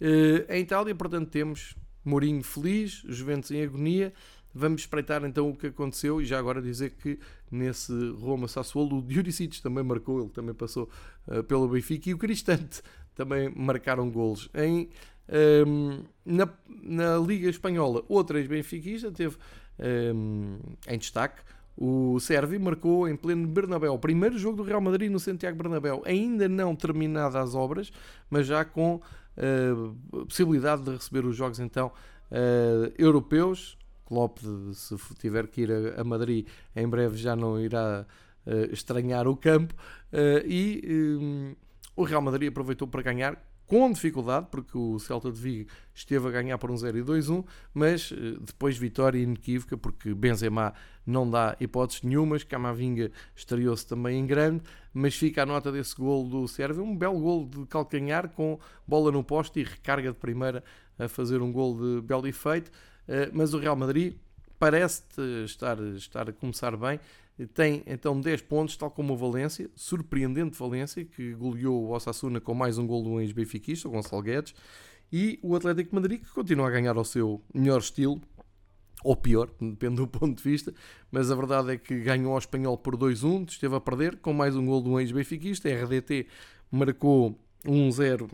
[0.00, 1.74] Uh, em Itália, portanto, temos
[2.04, 4.12] Mourinho feliz, Juventus em agonia.
[4.54, 7.18] Vamos espreitar então o que aconteceu e já agora dizer que
[7.50, 10.88] nesse Roma Sassuolo o Juricic também marcou, ele também passou
[11.26, 12.80] uh, pelo Benfica e o Cristante
[13.14, 14.48] também marcaram golos.
[14.54, 14.88] Em,
[15.66, 16.48] um, ehm, na,
[16.82, 19.36] na Liga Espanhola, outra ex-benfiquista teve
[19.78, 20.58] um,
[20.88, 21.42] em destaque.
[21.76, 26.02] O Sérvio marcou em pleno Bernabéu, o primeiro jogo do Real Madrid no Santiago Bernabéu,
[26.06, 27.92] ainda não terminadas as obras,
[28.30, 31.92] mas já com uh, possibilidade de receber os jogos então
[32.30, 33.76] uh, europeus.
[34.06, 34.38] Klopp,
[34.72, 38.06] se tiver que ir a, a, Madrid, em breve já não irá
[38.46, 39.74] uh, estranhar o campo.
[40.46, 41.54] e um,
[41.94, 43.36] o Real Madrid aproveitou para ganhar
[43.66, 47.44] com dificuldade, porque o Celta de Vigo esteve a ganhar por um 0 e 2-1,
[47.74, 50.72] mas eh, depois vitória inequívoca, porque Benzema
[51.04, 54.62] não dá hipóteses nenhumas, Camavinga estreou-se também em grande,
[54.94, 59.10] mas fica a nota desse gol do Sérvio, um belo gol de calcanhar com bola
[59.10, 60.62] no poste e recarga de primeira
[60.98, 62.70] a fazer um gol de belo efeito,
[63.08, 64.14] eh, mas o Real Madrid
[64.58, 65.02] parece
[65.44, 66.98] estar, estar a começar bem,
[67.44, 72.54] tem então 10 pontos, tal como o Valência, surpreendente Valência, que goleou o Osasuna com
[72.54, 74.54] mais um gol do ex-benfiquista, o Gonçalo Guedes,
[75.12, 78.20] e o Atlético Madrid, que continua a ganhar ao seu melhor estilo,
[79.04, 80.72] ou pior, depende do ponto de vista,
[81.10, 84.56] mas a verdade é que ganhou ao Espanhol por 2-1, esteve a perder, com mais
[84.56, 86.26] um gol do ex-benfiquista, RDT
[86.70, 88.30] marcou 1-0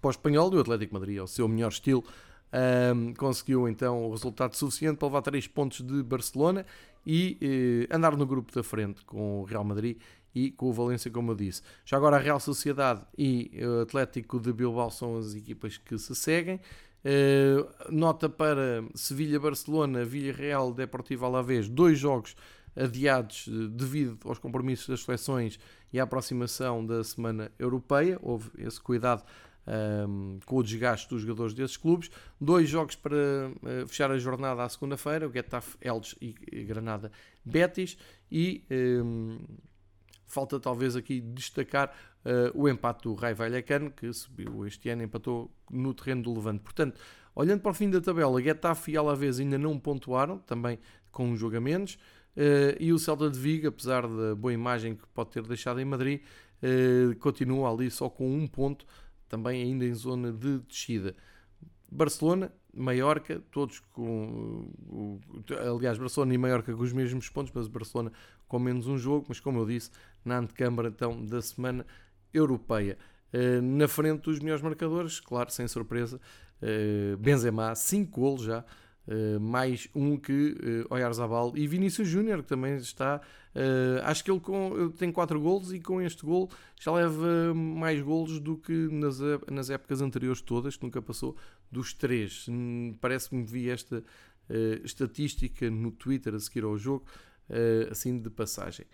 [0.00, 2.04] para o Espanhol, e o Atlético Madrid, ao seu melhor estilo,
[2.52, 6.66] um, conseguiu então o resultado suficiente para levar 3 pontos de Barcelona
[7.06, 9.96] e eh, andar no grupo da frente com o Real Madrid
[10.34, 11.62] e com o Valência, como eu disse.
[11.84, 16.14] Já agora a Real Sociedade e o Atlético de Bilbao são as equipas que se
[16.14, 16.60] seguem.
[17.02, 22.36] Uh, nota para Sevilha-Barcelona, Villarreal, Deportivo Alavés, dois jogos
[22.76, 25.58] adiados eh, devido aos compromissos das seleções
[25.92, 28.18] e à aproximação da Semana Europeia.
[28.22, 29.24] Houve esse cuidado
[29.66, 32.10] um, com o desgaste dos jogadores desses clubes.
[32.40, 36.32] Dois jogos para uh, fechar a jornada à segunda-feira: o Getafe, Eldes e,
[36.64, 37.10] Granada,
[37.44, 37.96] Betis.
[38.30, 39.38] E um,
[40.26, 41.92] falta talvez aqui destacar
[42.24, 46.60] uh, o empate do Rai Vallecano, que subiu este ano, empatou no terreno do Levante.
[46.60, 47.00] Portanto,
[47.34, 50.78] olhando para o fim da tabela, Getafe e Alavés ainda não pontuaram, também
[51.10, 51.98] com os jogamentos.
[52.36, 55.84] Uh, e o Celta de Vigo, apesar da boa imagem que pode ter deixado em
[55.84, 56.22] Madrid,
[56.62, 58.86] uh, continua ali só com um ponto
[59.30, 61.14] também ainda em zona de descida.
[61.90, 64.68] Barcelona, Maiorca, todos com.
[65.74, 68.12] Aliás, Barcelona e Maiorca com os mesmos pontos, mas Barcelona
[68.46, 69.90] com menos um jogo, mas como eu disse,
[70.24, 71.86] na antecâmara então, da semana
[72.34, 72.98] europeia.
[73.32, 76.20] Eh, na frente dos melhores marcadores, claro, sem surpresa,
[76.60, 78.64] eh, Benzema, 5 golos já,
[79.08, 83.20] Uh, mais um que uh, Oyarzabal e Vinícius Júnior, que também está.
[83.54, 86.48] Uh, acho que ele com, tem 4 golos e com este gol
[86.78, 89.18] já leva mais golos do que nas,
[89.50, 91.36] nas épocas anteriores todas, que nunca passou
[91.72, 92.46] dos 3.
[92.50, 94.02] Hum, parece-me que vi esta
[94.82, 97.04] estatística no Twitter a seguir ao jogo,
[97.88, 98.84] assim de passagem.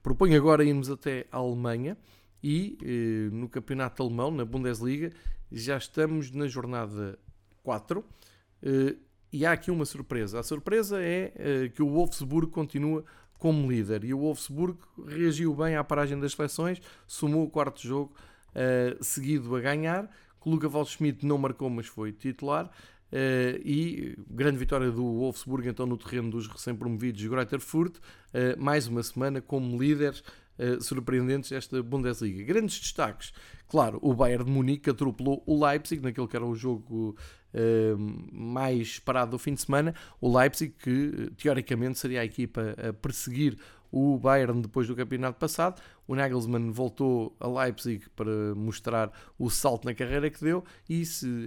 [0.00, 1.98] Proponho agora irmos até a Alemanha
[2.40, 2.78] e
[3.32, 5.10] no campeonato alemão, na Bundesliga,
[5.50, 7.18] já estamos na jornada
[7.64, 8.04] 4.
[9.34, 10.38] E há aqui uma surpresa.
[10.38, 13.04] A surpresa é uh, que o Wolfsburg continua
[13.36, 14.04] como líder.
[14.04, 14.78] E o Wolfsburg
[15.08, 20.08] reagiu bem à paragem das seleções, somou o quarto jogo uh, seguido a ganhar.
[20.40, 22.66] Que Luca Waldschmidt não marcou, mas foi titular.
[23.12, 28.00] Uh, e grande vitória do Wolfsburg então no terreno dos recém-promovidos Greuther Furt, uh,
[28.56, 30.22] mais uma semana como líderes
[30.58, 32.44] uh, surpreendentes desta Bundesliga.
[32.44, 33.32] Grandes destaques,
[33.68, 37.16] claro, o Bayern de Munique atropelou o Leipzig naquele que era o jogo
[38.32, 39.94] mais esperado do fim de semana.
[40.20, 43.56] O Leipzig, que teoricamente seria a equipa a perseguir
[43.92, 45.80] o Bayern depois do campeonato passado.
[46.04, 51.46] O Nagelsmann voltou a Leipzig para mostrar o salto na carreira que deu e se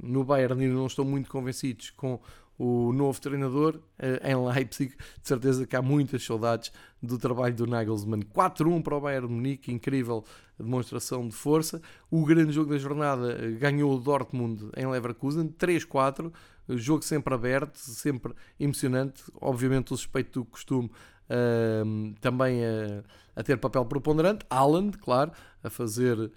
[0.00, 2.20] no Bayern ainda não estão muito convencidos com
[2.58, 3.80] o novo treinador
[4.22, 4.94] em Leipzig.
[5.22, 8.22] De certeza que há muitas saudades do trabalho do Nagelsmann.
[8.22, 10.24] 4-1 para o Bayern Munique, incrível
[10.58, 11.80] demonstração de força.
[12.10, 16.32] O grande jogo da jornada ganhou o Dortmund em Leverkusen, 3-4.
[16.70, 19.22] Jogo sempre aberto, sempre emocionante.
[19.40, 20.90] Obviamente, o suspeito do costume
[21.28, 23.04] uh, também a,
[23.36, 24.44] a, ter papel preponderante.
[24.50, 25.32] Haaland, claro,
[25.62, 26.30] a fazer, uh,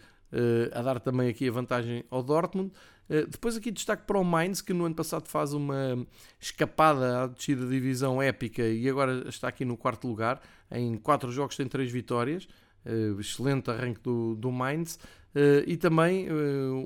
[0.73, 2.71] a dar também aqui a vantagem ao Dortmund.
[3.11, 6.07] Uh, depois aqui destaque para o Mainz, que no ano passado faz uma
[6.39, 10.41] escapada à descida da divisão épica e agora está aqui no quarto lugar.
[10.71, 12.47] Em quatro jogos tem três vitórias.
[12.85, 14.95] Uh, excelente arranque do, do Mainz.
[15.35, 16.27] Uh, e também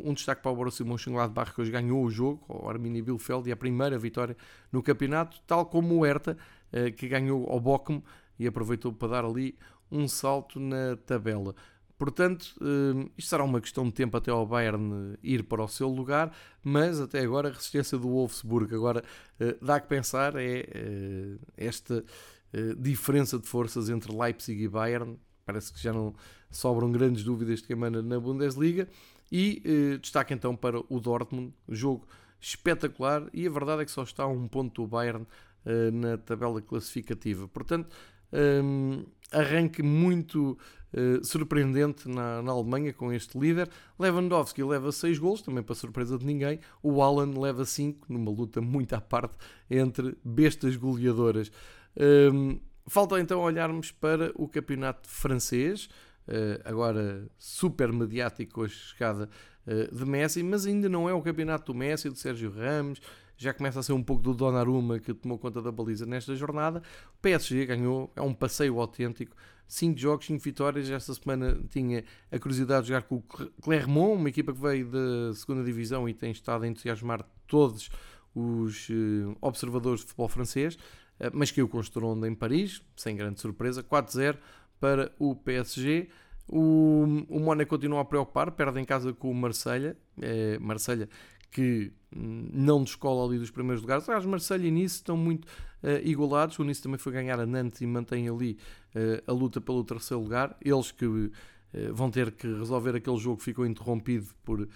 [0.03, 3.51] um destaque para o Borussia Mönchengladbach que hoje ganhou o jogo, o Arminia Bielefeld, e
[3.51, 4.35] a primeira vitória
[4.71, 6.37] no campeonato, tal como o Hertha,
[6.97, 8.01] que ganhou ao Bochum
[8.37, 9.55] e aproveitou para dar ali
[9.91, 11.55] um salto na tabela.
[11.97, 12.55] Portanto,
[13.17, 16.99] isto será uma questão de tempo até ao Bayern ir para o seu lugar, mas
[16.99, 18.75] até agora a resistência do Wolfsburg.
[18.75, 19.03] Agora,
[19.61, 20.67] dá que pensar é
[21.55, 22.03] esta
[22.77, 26.15] diferença de forças entre Leipzig e Bayern, Parece que já não
[26.49, 28.87] sobram grandes dúvidas de quem manda na Bundesliga.
[29.31, 32.07] E eh, destaque então para o Dortmund, jogo
[32.41, 33.29] espetacular.
[33.31, 35.25] E a verdade é que só está a um ponto do Bayern
[35.65, 37.47] eh, na tabela classificativa.
[37.47, 37.95] Portanto,
[38.63, 40.57] um, arranque muito
[40.93, 43.69] uh, surpreendente na, na, Alemanha com este líder.
[43.99, 46.59] Lewandowski leva 6 gols, também para surpresa de ninguém.
[46.83, 49.35] O Alan leva 5, numa luta muito à parte
[49.69, 51.51] entre bestas goleadoras.
[51.97, 55.89] Um, Falta então olharmos para o campeonato francês,
[56.27, 59.27] eh, agora super mediático com a chegada
[59.65, 63.01] eh, de Messi, mas ainda não é o campeonato do Messi, do Sérgio Ramos,
[63.37, 66.81] já começa a ser um pouco do Donnarumma que tomou conta da baliza nesta jornada.
[67.17, 69.35] O PSG ganhou, é um passeio autêntico,
[69.67, 70.89] 5 jogos, 5 vitórias.
[70.89, 73.21] Esta semana tinha a curiosidade de jogar com o
[73.61, 77.89] Clermont, uma equipa que veio da segunda divisão e tem estado a entusiasmar todos
[78.33, 80.77] os eh, observadores de futebol francês.
[81.19, 84.37] Eh, mas com o Stronda em Paris, sem grande surpresa, 4-0
[84.79, 86.09] para o PSG.
[86.47, 91.09] O, o Mónaco continua a preocupar, perde em casa com o Marselha, é, Marselha
[91.51, 94.07] que hum, não descola ali dos primeiros lugares.
[94.07, 96.57] Aliás, Marselha e Nice estão muito uh, igualados.
[96.59, 98.57] O Nice também foi ganhar a Nantes e mantém ali
[98.95, 100.55] uh, a luta pelo terceiro lugar.
[100.61, 101.31] Eles que uh,
[101.93, 104.67] vão ter que resolver aquele jogo que ficou interrompido por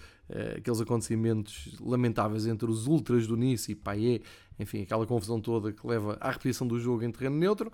[0.56, 4.22] aqueles acontecimentos lamentáveis entre os ultras do Nice e Payet
[4.60, 7.72] enfim, aquela confusão toda que leva à repetição do jogo em terreno neutro.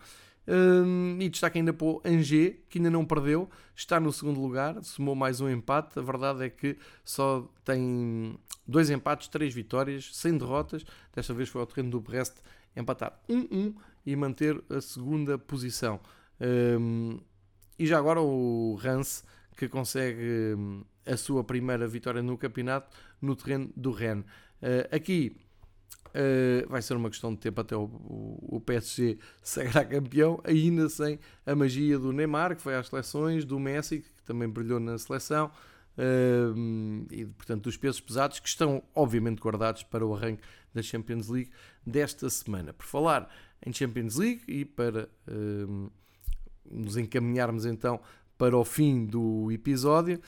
[0.49, 4.82] Um, e destaque ainda para o Angers, que ainda não perdeu, está no segundo lugar,
[4.84, 5.99] somou mais um empate.
[5.99, 10.84] A verdade é que só tem dois empates, três vitórias, sem derrotas.
[11.12, 12.36] Desta vez foi ao terreno do Brest
[12.76, 13.74] empatar 1-1
[14.05, 15.99] e manter a segunda posição.
[16.40, 17.18] Um,
[17.78, 19.24] e já agora o Rance,
[19.57, 24.24] que consegue hum, a sua primeira vitória no campeonato no terreno do Rennes.
[24.62, 25.36] Uh, aqui
[26.17, 29.19] Uh, vai ser uma questão de tempo até o, o, o PSG
[29.91, 34.49] campeão, ainda sem a magia do Neymar, que foi às seleções, do Messi, que também
[34.49, 35.51] brilhou na seleção,
[35.99, 40.43] uh, e portanto dos pesos pesados, que estão obviamente guardados para o arranque
[40.73, 41.51] da Champions League
[41.87, 42.73] desta semana.
[42.73, 43.31] Por falar
[43.67, 45.93] em Champions League e para uh,
[46.71, 48.01] nos encaminharmos então
[48.39, 50.21] para o fim do episódio,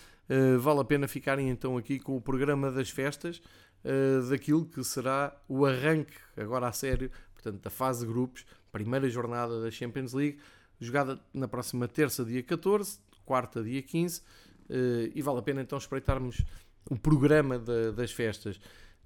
[0.61, 3.41] vale a pena ficarem então aqui com o programa das festas.
[3.85, 9.09] Eh, daquilo que será o arranque, agora a sério, portanto, da fase de grupos, primeira
[9.09, 10.39] jornada da Champions League,
[10.81, 14.23] jogada na próxima terça, dia 14, quarta, dia 15, uh,
[14.71, 16.45] eh, e vale a pena então espreitarmos
[16.91, 18.61] o programa das festas.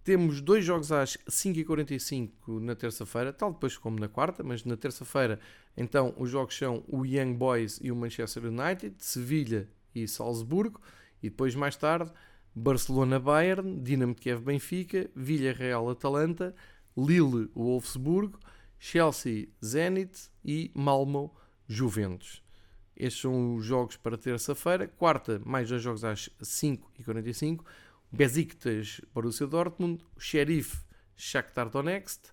[0.05, 5.39] Temos dois jogos às 5h45 na terça-feira, tal depois como na quarta, mas na terça-feira,
[5.77, 10.81] então, os jogos são o Young Boys e o Manchester United, Sevilha e Salzburgo,
[11.23, 12.12] e depois mais tarde
[12.55, 16.55] Barcelona-Bayern, Dinamo de Kiev-Benfica, Villarreal-Atalanta,
[16.96, 18.38] Lille-Wolfsburgo,
[18.78, 22.42] Chelsea-Zenit e Malmo-Juventus.
[22.96, 24.86] Estes são os jogos para terça-feira.
[24.86, 27.64] Quarta, mais dois jogos às 5h45.
[28.11, 30.84] Besiktas, Borussia Dortmund, Sheriff,
[31.16, 32.26] Shakhtar Donetsk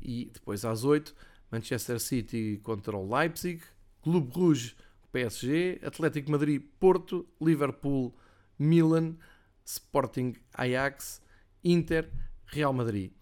[0.00, 1.14] e depois às 8
[1.50, 3.60] Manchester City contra o Leipzig,
[4.02, 4.74] Clube Rouge,
[5.12, 8.16] PSG, Atlético Madrid, Porto, Liverpool,
[8.58, 9.16] Milan,
[9.64, 11.22] Sporting Ajax,
[11.64, 12.08] Inter,
[12.46, 13.12] Real Madrid.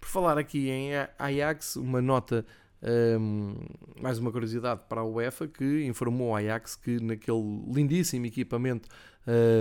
[0.00, 2.46] Por falar aqui em Ajax, uma nota,
[3.20, 3.54] um,
[4.00, 8.88] mais uma curiosidade para a UEFA, que informou a Ajax que naquele lindíssimo equipamento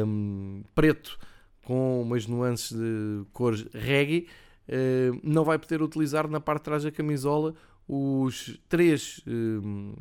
[0.05, 1.19] um, preto
[1.65, 4.27] com umas nuances de cores reggae,
[4.69, 7.55] um, não vai poder utilizar na parte de trás da camisola
[7.87, 9.93] os três, hum,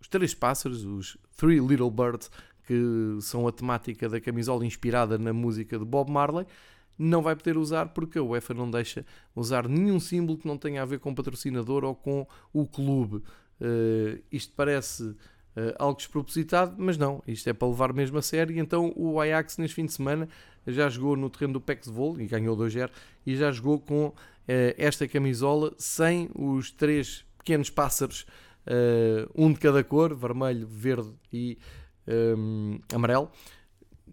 [0.00, 2.30] os três pássaros, os Three Little Birds,
[2.70, 6.46] que são a temática da camisola inspirada na música de Bob Marley.
[6.96, 9.04] não vai poder usar porque a UEFA não deixa
[9.34, 13.16] usar nenhum símbolo que não tenha a ver com o patrocinador ou com o clube.
[13.60, 15.16] Uh, isto parece uh,
[15.80, 18.56] algo despropositado, mas não, isto é para levar mesmo a sério.
[18.56, 20.28] Então o Ajax neste fim de semana
[20.64, 22.88] já jogou no terreno do PEX Vol e ganhou 2-0
[23.26, 24.14] e já jogou com uh,
[24.78, 28.26] esta camisola sem os três pequenos pássaros,
[29.34, 31.58] um de cada cor, vermelho, verde e
[32.10, 33.30] um, amarelo.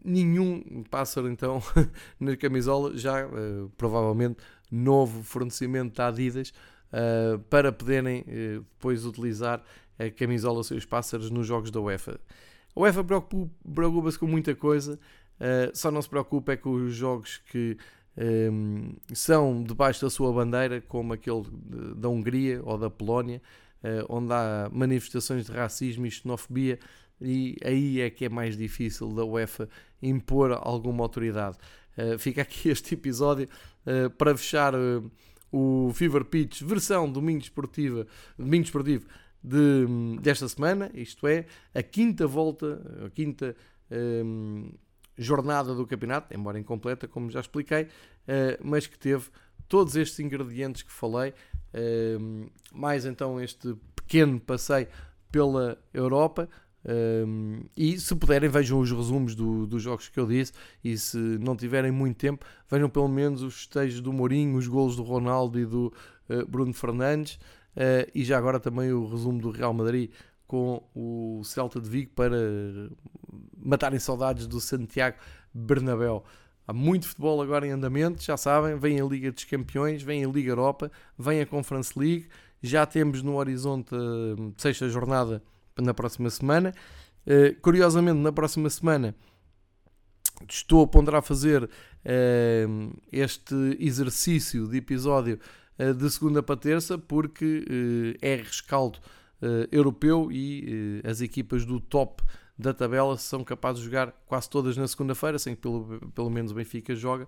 [0.03, 1.61] Nenhum pássaro então
[2.19, 4.37] na camisola, já uh, provavelmente
[4.71, 6.53] novo fornecimento da Adidas
[6.93, 9.63] uh, para poderem uh, depois utilizar
[9.97, 12.19] a camisola seus pássaros nos jogos da UEFA.
[12.75, 14.99] A UEFA preocupa-se com muita coisa,
[15.73, 17.75] só não se preocupa é com os jogos que
[18.51, 21.43] um, são debaixo da sua bandeira, como aquele
[21.95, 23.41] da Hungria ou da Polónia,
[24.07, 26.77] onde há manifestações de racismo e xenofobia
[27.21, 29.67] e aí é que é mais difícil da UEFA
[30.01, 31.57] impor alguma autoridade.
[31.97, 33.49] Uh, fica aqui este episódio
[33.85, 35.11] uh, para fechar uh,
[35.51, 38.05] o Fever Pitch versão domingo esportiva,
[38.37, 39.07] domingo esportivo
[39.43, 39.85] de,
[40.21, 43.55] desta semana, isto é, a quinta volta, a quinta
[43.89, 44.71] um,
[45.17, 47.87] jornada do campeonato, embora incompleta, como já expliquei,
[48.61, 49.29] mas que teve
[49.69, 51.33] todos estes ingredientes que falei,
[52.73, 54.87] mais então este pequeno passeio
[55.31, 56.49] pela Europa,
[56.85, 60.53] um, e se puderem, vejam os resumos do, dos jogos que eu disse.
[60.83, 64.95] E se não tiverem muito tempo, vejam pelo menos os festejos do Mourinho, os golos
[64.95, 65.93] do Ronaldo e do
[66.29, 67.35] uh, Bruno Fernandes.
[67.75, 70.11] Uh, e já agora também o resumo do Real Madrid
[70.47, 72.37] com o Celta de Vigo para
[73.57, 75.17] matarem saudades do Santiago
[75.53, 76.23] Bernabéu.
[76.65, 80.27] Há muito futebol agora em andamento, já sabem, vem a Liga dos Campeões, vem a
[80.27, 82.27] Liga Europa, vem a Conference League,
[82.61, 85.43] já temos no horizonte a sexta jornada
[85.81, 86.73] na próxima semana.
[87.27, 89.13] Uh, curiosamente, na próxima semana
[90.47, 95.37] estou a ponderar fazer uh, este exercício de episódio
[95.77, 98.99] uh, de segunda para terça, porque é rescaldo
[99.71, 102.23] europeu e as equipas do top
[102.57, 106.51] da tabela são capazes de jogar quase todas na segunda-feira, sem que pelo, pelo menos
[106.51, 107.27] o Benfica joga.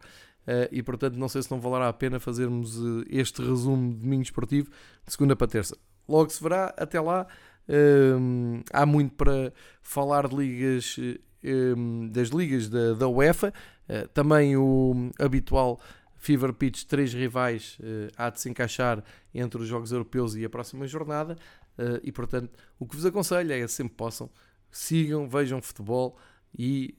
[0.72, 4.72] E portanto não sei se não valerá a pena fazermos este resumo de domingo esportivo
[5.06, 5.78] de segunda para terça.
[6.08, 7.28] Logo se verá, até lá
[7.70, 10.98] um, há muito para falar de ligas,
[11.44, 13.54] um, das ligas da, da UEFA.
[13.88, 15.80] Uh, também o habitual
[16.18, 19.04] Fever Pitch, três rivais, uh, há de se encaixar
[19.34, 21.38] entre os Jogos Europeus e a próxima jornada.
[21.78, 24.30] Uh, e portanto, o que vos aconselho é que sempre possam,
[24.72, 26.18] sigam, vejam futebol
[26.58, 26.96] e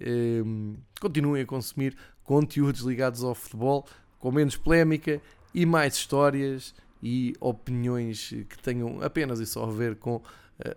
[0.47, 3.85] um, continuem a consumir conteúdos ligados ao futebol
[4.19, 5.21] com menos polémica
[5.53, 10.23] e mais histórias e opiniões que tenham apenas e só a ver com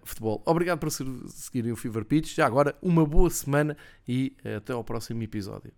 [0.03, 0.41] futebol.
[0.45, 2.35] Obrigado por seguirem o Fever Pitch.
[2.35, 3.77] Já agora, uma boa semana
[4.07, 5.71] e uh, até ao próximo episódio.